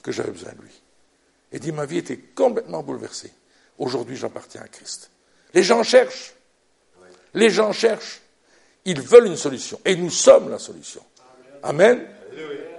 [0.06, 0.82] que j'avais besoin de lui.
[1.51, 3.34] Et dit, ma vie était complètement bouleversée.
[3.80, 5.10] Aujourd'hui, j'appartiens à Christ.
[5.56, 6.36] Les gens cherchent.
[7.34, 8.22] Les gens cherchent.
[8.86, 9.82] Ils veulent une solution.
[9.84, 11.01] Et nous sommes la solution.
[11.64, 12.06] Amen.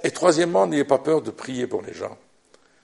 [0.04, 2.16] Et troisièmement, n'ayez pas peur de prier pour les gens.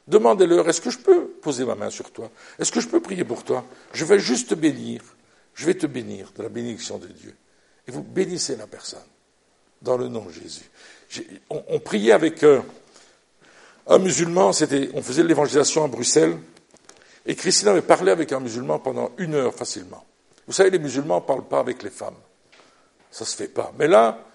[0.09, 2.29] Demandez-leur, est-ce que je peux poser ma main sur toi?
[2.59, 3.65] Est-ce que je peux prier pour toi?
[3.93, 5.03] Je vais juste te bénir.
[5.55, 7.37] Je vais te bénir de la bénédiction de Dieu.
[7.87, 8.99] Et vous bénissez la personne
[9.83, 10.69] dans le nom de Jésus.
[11.49, 12.61] On, priait avec euh,
[13.87, 14.51] un musulman,
[14.95, 16.37] on faisait l'évangélisation à Bruxelles,
[17.27, 20.05] et Christine avait parlé avec un musulman pendant une heure facilement.
[20.47, 22.17] Vous savez, les musulmans ne parlent pas avec les femmes.
[23.11, 23.73] Ça ne se fait pas.
[23.79, 24.27] Mais là,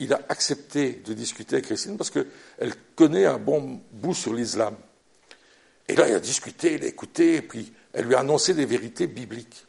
[0.00, 4.74] il a accepté de discuter avec Christine parce qu'elle connaît un bon bout sur l'islam.
[5.88, 8.66] Et là, il a discuté, il a écouté, et puis elle lui a annoncé des
[8.66, 9.66] vérités bibliques.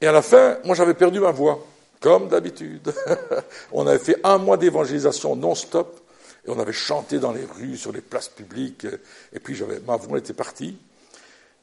[0.00, 1.66] Et à la fin, moi j'avais perdu ma voix,
[2.00, 2.92] comme d'habitude.
[3.72, 6.00] on avait fait un mois d'évangélisation non-stop,
[6.46, 8.86] et on avait chanté dans les rues, sur les places publiques,
[9.32, 10.78] et puis ma voix était partie.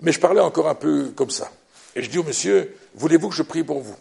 [0.01, 1.51] Mais je parlais encore un peu comme ça.
[1.95, 3.95] Et je dis au monsieur, voulez-vous que je prie pour vous?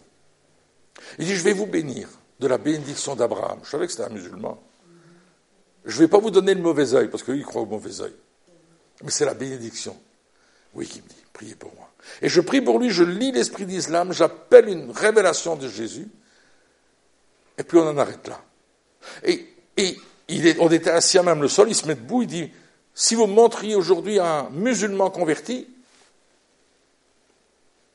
[1.19, 2.09] Il dit, je vais vous bénir
[2.41, 3.61] de la bénédiction d'Abraham.
[3.63, 4.61] Je savais que c'était un musulman.
[5.85, 8.15] Je ne vais pas vous donner le mauvais œil, parce qu'il croit au mauvais œil.
[9.03, 9.97] Mais c'est la bénédiction.
[10.75, 11.89] Oui, qui me dit, priez pour moi.
[12.21, 16.09] Et je prie pour lui, je lis l'esprit d'islam, j'appelle une révélation de Jésus,
[17.57, 18.41] et puis on en arrête là.
[19.25, 19.47] Et,
[20.29, 22.51] on était assis à même le sol, il se met debout, il dit,
[22.95, 25.69] si vous montriez aujourd'hui un musulman converti,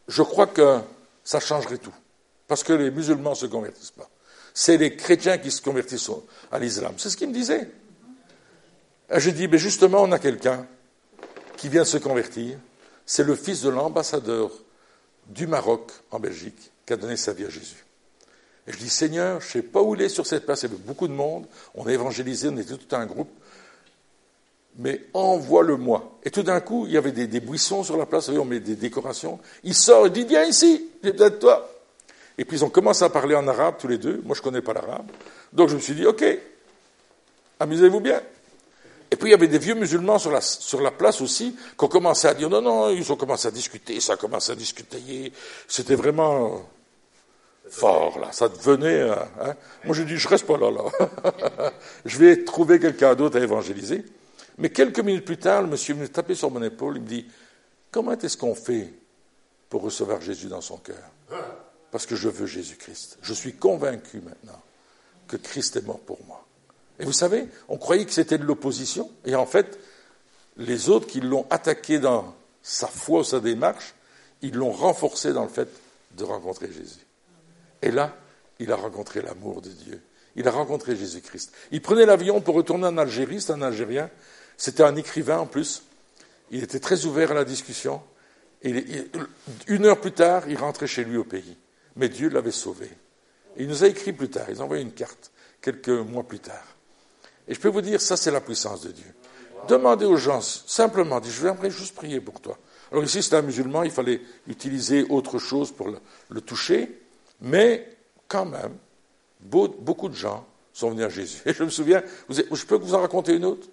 [0.08, 0.80] je crois que
[1.24, 1.94] ça changerait tout.
[2.48, 4.10] Parce que les musulmans ne se convertissent pas.
[4.54, 6.10] C'est les chrétiens qui se convertissent
[6.52, 6.94] à l'islam.
[6.98, 7.70] C'est ce qu'il me disait.
[9.16, 10.68] Je dis, mais justement, on a quelqu'un
[11.58, 12.58] qui vient de se convertir.
[13.06, 14.52] C'est le fils de l'ambassadeur
[15.28, 17.86] du Maroc en Belgique qui a donné sa vie à Jésus.
[18.70, 20.74] Je dis, Seigneur, je ne sais pas où il est sur cette place, il y
[20.74, 23.32] avait beaucoup de monde, on a évangélisé, on était tout un groupe,
[24.78, 26.20] mais envoie-le-moi.
[26.24, 28.76] Et tout d'un coup, il y avait des, buissons sur la place, on met des
[28.76, 29.40] décorations.
[29.64, 31.70] Il sort, il dit, viens ici, j'ai besoin de toi.
[32.38, 34.22] Et puis ils ont commencé à parler en arabe tous les deux.
[34.24, 35.08] Moi, je ne connais pas l'arabe.
[35.52, 36.24] Donc je me suis dit, OK,
[37.60, 38.22] amusez-vous bien.
[39.12, 41.84] Et puis il y avait des vieux musulmans sur la, sur la place aussi qui
[41.84, 44.56] ont commencé à dire non, non, ils ont commencé à discuter, ça a commencé à
[44.56, 45.34] discuter.
[45.68, 46.64] C'était vraiment
[47.70, 48.32] fort, là.
[48.32, 49.00] Ça devenait.
[49.00, 49.56] Euh, hein.
[49.86, 51.72] Moi, j'ai dit, je reste pas là, là.
[52.06, 54.06] je vais trouver quelqu'un d'autre à évangéliser.
[54.58, 57.26] Mais quelques minutes plus tard, le monsieur venu taper sur mon épaule, il me dit
[57.92, 58.94] Comment est-ce qu'on fait
[59.70, 61.04] pour recevoir Jésus dans son cœur?
[61.92, 63.18] Parce que je veux Jésus-Christ.
[63.22, 64.62] Je suis convaincu maintenant
[65.28, 66.46] que Christ est mort pour moi.
[67.00, 69.80] Et vous savez, on croyait que c'était de l'opposition, et en fait,
[70.58, 73.96] les autres qui l'ont attaqué dans sa foi, sa démarche,
[74.42, 75.70] ils l'ont renforcé dans le fait
[76.18, 77.06] de rencontrer Jésus.
[77.82, 78.16] Et là,
[78.60, 80.02] il a rencontré l'amour de Dieu.
[80.36, 81.54] Il a rencontré Jésus-Christ.
[81.72, 84.10] Il prenait l'avion pour retourner en Algérie, c'est un Algérien,
[84.58, 85.84] c'était un écrivain en plus.
[86.52, 88.02] Il était très ouvert à la discussion.
[88.62, 88.86] Et
[89.68, 91.58] une heure plus tard, il rentrait chez lui au pays.
[91.96, 92.90] Mais Dieu l'avait sauvé.
[93.58, 96.76] il nous a écrit plus tard, il a envoyé une carte quelques mois plus tard.
[97.48, 99.14] Et je peux vous dire, ça c'est la puissance de Dieu.
[99.68, 102.58] Demandez aux gens, simplement, je viendrai juste prier pour toi.
[102.92, 105.90] Alors ici, c'est un musulman, il fallait utiliser autre chose pour
[106.30, 106.99] le, toucher,
[107.42, 107.88] mais
[108.28, 108.76] quand même,
[109.40, 111.42] beaucoup de gens sont venus à Jésus.
[111.46, 113.68] Et je me souviens, je peux vous en raconter une autre?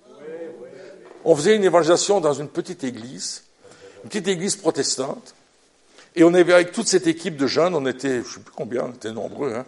[1.25, 3.43] On faisait une évangélisation dans une petite église,
[4.05, 5.35] une petite église protestante,
[6.15, 8.55] et on avait avec toute cette équipe de jeunes, on était, je ne sais plus
[8.55, 9.65] combien, on était nombreux, hein,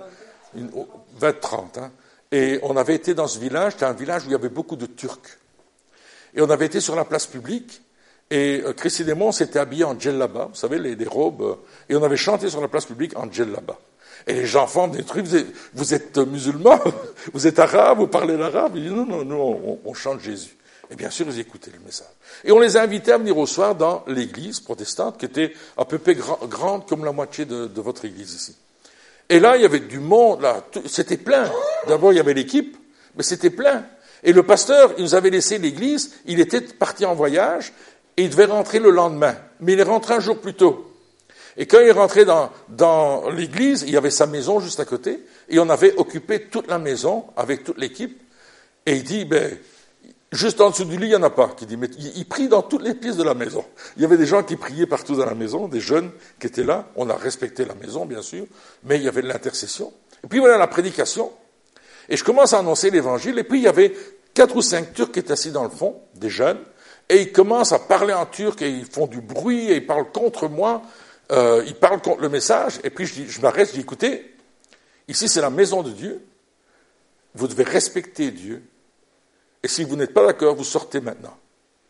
[1.18, 1.90] 20, 30, hein,
[2.30, 4.76] et on avait été dans ce village, c'était un village où il y avait beaucoup
[4.76, 5.38] de Turcs.
[6.34, 7.82] Et on avait été sur la place publique,
[8.30, 11.54] et euh, Christy Desmond s'était habillé en djellaba, vous savez, les, robes, euh,
[11.88, 13.78] et on avait chanté sur la place publique en djellaba.
[14.28, 15.26] Et les gens font des trucs,
[15.74, 16.78] vous êtes, musulmans,
[17.32, 18.72] vous êtes arabe, vous parlez l'arabe.
[18.76, 20.58] Ils disent non, non, non, on chante Jésus.
[20.90, 22.06] Et bien sûr, ils écoutaient le message.
[22.44, 25.84] Et on les a invités à venir au soir dans l'église protestante, qui était à
[25.84, 28.56] peu près grande comme la moitié de, votre église ici.
[29.28, 31.50] Et là, il y avait du monde, là, c'était plein.
[31.86, 32.76] D'abord, il y avait l'équipe,
[33.16, 33.84] mais c'était plein.
[34.22, 37.72] Et le pasteur, il nous avait laissé l'église, il était parti en voyage,
[38.16, 39.36] et il devait rentrer le lendemain.
[39.60, 40.87] Mais il est rentré un jour plus tôt.
[41.58, 45.24] Et quand il rentré dans, dans l'église, il y avait sa maison juste à côté,
[45.50, 48.22] et on avait occupé toute la maison avec toute l'équipe.
[48.86, 49.58] Et il dit, ben,
[50.30, 52.48] Juste en dessous du lit, il n'y en a pas qui dit, mais il prie
[52.48, 53.64] dans toutes les pièces de la maison.
[53.96, 56.64] Il y avait des gens qui priaient partout dans la maison, des jeunes qui étaient
[56.64, 56.90] là.
[56.96, 58.44] On a respecté la maison, bien sûr,
[58.84, 59.90] mais il y avait de l'intercession.
[60.22, 61.32] Et puis voilà la prédication.
[62.10, 63.38] Et je commence à annoncer l'évangile.
[63.38, 63.94] Et puis il y avait
[64.34, 66.58] quatre ou cinq Turcs qui étaient assis dans le fond, des jeunes,
[67.08, 70.12] et ils commencent à parler en turc et ils font du bruit et ils parlent
[70.12, 70.82] contre moi.
[71.30, 72.80] Euh, ils parlent contre le message.
[72.84, 74.34] Et puis je, je m'arrête, je dis, écoutez,
[75.08, 76.24] ici c'est la maison de Dieu.
[77.34, 78.62] Vous devez respecter Dieu
[79.62, 81.36] et si vous n'êtes pas d'accord, vous sortez maintenant.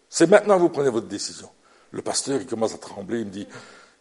[0.08, 1.50] C'est maintenant que vous prenez votre décision.
[1.90, 3.46] Le pasteur, il commence à trembler, il me dit,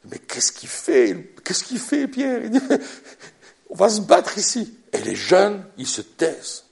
[0.09, 1.33] mais qu'est-ce qu'il fait?
[1.43, 2.45] Qu'est-ce qu'il fait, Pierre?
[2.45, 2.61] Il dit,
[3.69, 4.77] on va se battre ici.
[4.93, 6.65] Et les jeunes, ils se taisent.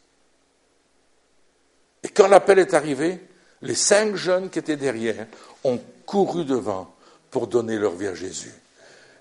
[2.04, 3.20] Et quand l'appel est arrivé,
[3.62, 5.28] les cinq jeunes qui étaient derrière
[5.64, 6.95] ont couru devant
[7.36, 8.54] pour donner leur vie à Jésus.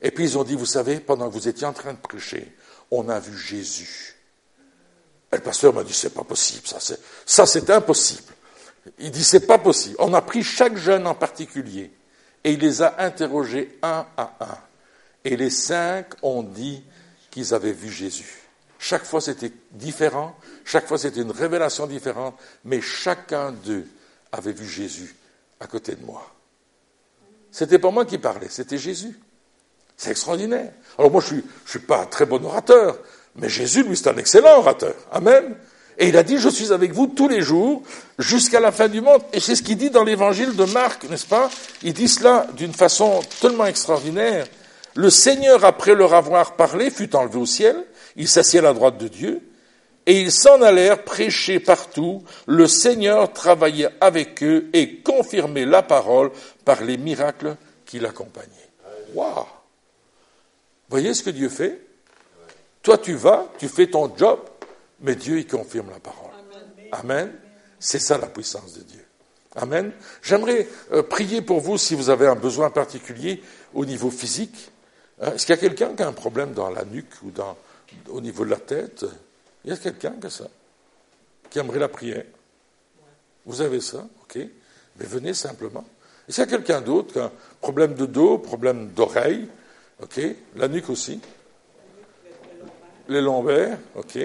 [0.01, 2.55] Et puis ils ont dit, vous savez, pendant que vous étiez en train de prêcher,
[2.93, 4.15] on a vu Jésus
[5.35, 8.33] le pasteur m'a dit, c'est pas possible, ça c'est, ça c'est impossible.
[8.99, 9.97] Il dit, c'est pas possible.
[9.99, 11.91] On a pris chaque jeune en particulier
[12.43, 14.59] et il les a interrogés un à un.
[15.25, 16.83] Et les cinq ont dit
[17.31, 18.43] qu'ils avaient vu Jésus.
[18.79, 23.87] Chaque fois c'était différent, chaque fois c'était une révélation différente, mais chacun d'eux
[24.31, 25.17] avait vu Jésus
[25.61, 26.34] à côté de moi.
[27.55, 29.17] C'était pas moi qui parlais, c'était Jésus.
[29.97, 30.73] C'est extraordinaire.
[30.99, 32.99] Alors moi, je suis, je suis pas un très bon orateur,
[33.37, 34.93] mais Jésus, lui, c'est un excellent orateur.
[35.13, 35.55] Amen.
[35.97, 37.85] Et il a dit, je suis avec vous tous les jours
[38.19, 39.23] jusqu'à la fin du monde.
[39.33, 41.49] Et c'est ce qu'il dit dans l'évangile de Marc, n'est-ce pas?
[41.85, 44.49] Il dit cela d'une façon tellement extraordinaire.
[44.97, 47.77] Le Seigneur, après leur avoir parlé, fut enlevé au ciel,
[48.17, 49.43] il s'assied à la droite de Dieu,
[50.07, 52.25] et ils s'en allèrent prêcher partout.
[52.47, 56.31] Le Seigneur travaillait avec eux et confirmait la parole
[56.65, 58.71] par les miracles qui l'accompagnaient.
[59.15, 59.47] Waouh
[60.89, 61.81] Voyez ce que Dieu fait?
[62.83, 64.41] Toi, tu vas, tu fais ton job,
[65.01, 66.31] mais Dieu, il confirme la parole.
[66.93, 67.33] Amen.
[67.79, 69.05] C'est ça la puissance de Dieu.
[69.57, 69.93] Amen.
[70.23, 73.43] J'aimerais euh, prier pour vous si vous avez un besoin particulier
[73.73, 74.71] au niveau physique.
[75.21, 77.57] Hein, est-ce qu'il y a quelqu'un qui a un problème dans la nuque ou dans,
[78.09, 79.05] au niveau de la tête?
[79.65, 80.49] Il y a quelqu'un qui a ça
[81.51, 82.25] Qui aimerait la prière?
[83.47, 84.07] Vous avez ça?
[84.23, 84.37] Ok.
[84.37, 85.85] Mais venez simplement.
[86.29, 89.47] Est-ce qu'il y a quelqu'un d'autre qui a un problème de dos, problème d'oreille
[90.03, 90.21] Ok.
[90.57, 91.21] La nuque aussi
[93.09, 94.19] Les lombaires Ok.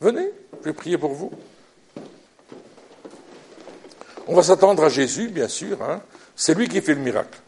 [0.00, 1.32] Venez, je vais prier pour vous.
[4.28, 5.82] On va s'attendre à Jésus, bien sûr.
[5.82, 6.00] Hein.
[6.36, 7.38] C'est lui qui fait le miracle.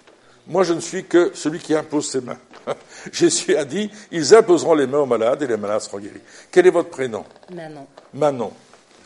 [0.47, 2.39] Moi, je ne suis que celui qui impose ses mains.
[3.12, 6.21] Jésus a dit, ils imposeront les mains aux malades et les malades seront guéris.
[6.51, 7.25] Quel est votre prénom?
[7.55, 7.87] Manon.
[8.14, 8.53] Manon.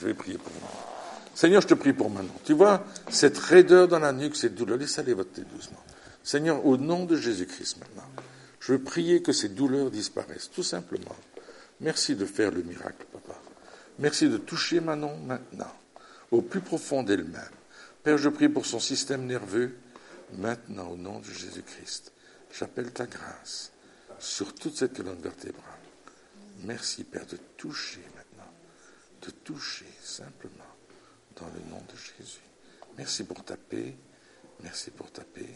[0.01, 0.94] Je vais prier pour vous.
[1.35, 2.33] Seigneur, je te prie pour Manon.
[2.45, 5.83] Tu vois, cette raideur dans la nuque, cette douleur, laisse aller votre tête doucement.
[6.23, 8.09] Seigneur, au nom de Jésus-Christ maintenant,
[8.61, 11.17] je veux prier que ces douleurs disparaissent, tout simplement.
[11.81, 13.39] Merci de faire le miracle, papa.
[13.99, 15.73] Merci de toucher Manon maintenant,
[16.31, 17.43] au plus profond d'elle-même.
[18.05, 19.75] Père, je prie pour son système nerveux,
[20.39, 22.13] maintenant, au nom de Jésus-Christ.
[22.57, 23.73] J'appelle ta grâce
[24.21, 25.65] sur toute cette colonne vertébrale.
[26.63, 28.53] Merci, Père, de toucher maintenant,
[29.23, 30.74] de toucher simplement
[31.37, 32.41] dans le nom de Jésus.
[32.97, 33.97] Merci pour ta paix,
[34.63, 35.55] merci pour ta paix,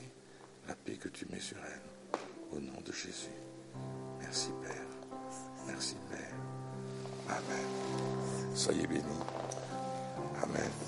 [0.67, 2.19] la paix que tu mets sur elle,
[2.57, 3.29] au nom de Jésus.
[4.21, 4.87] Merci, Père.
[5.67, 6.35] Merci, Père.
[7.29, 8.55] Amen.
[8.55, 9.03] Soyez bénis.
[10.43, 10.71] Amen.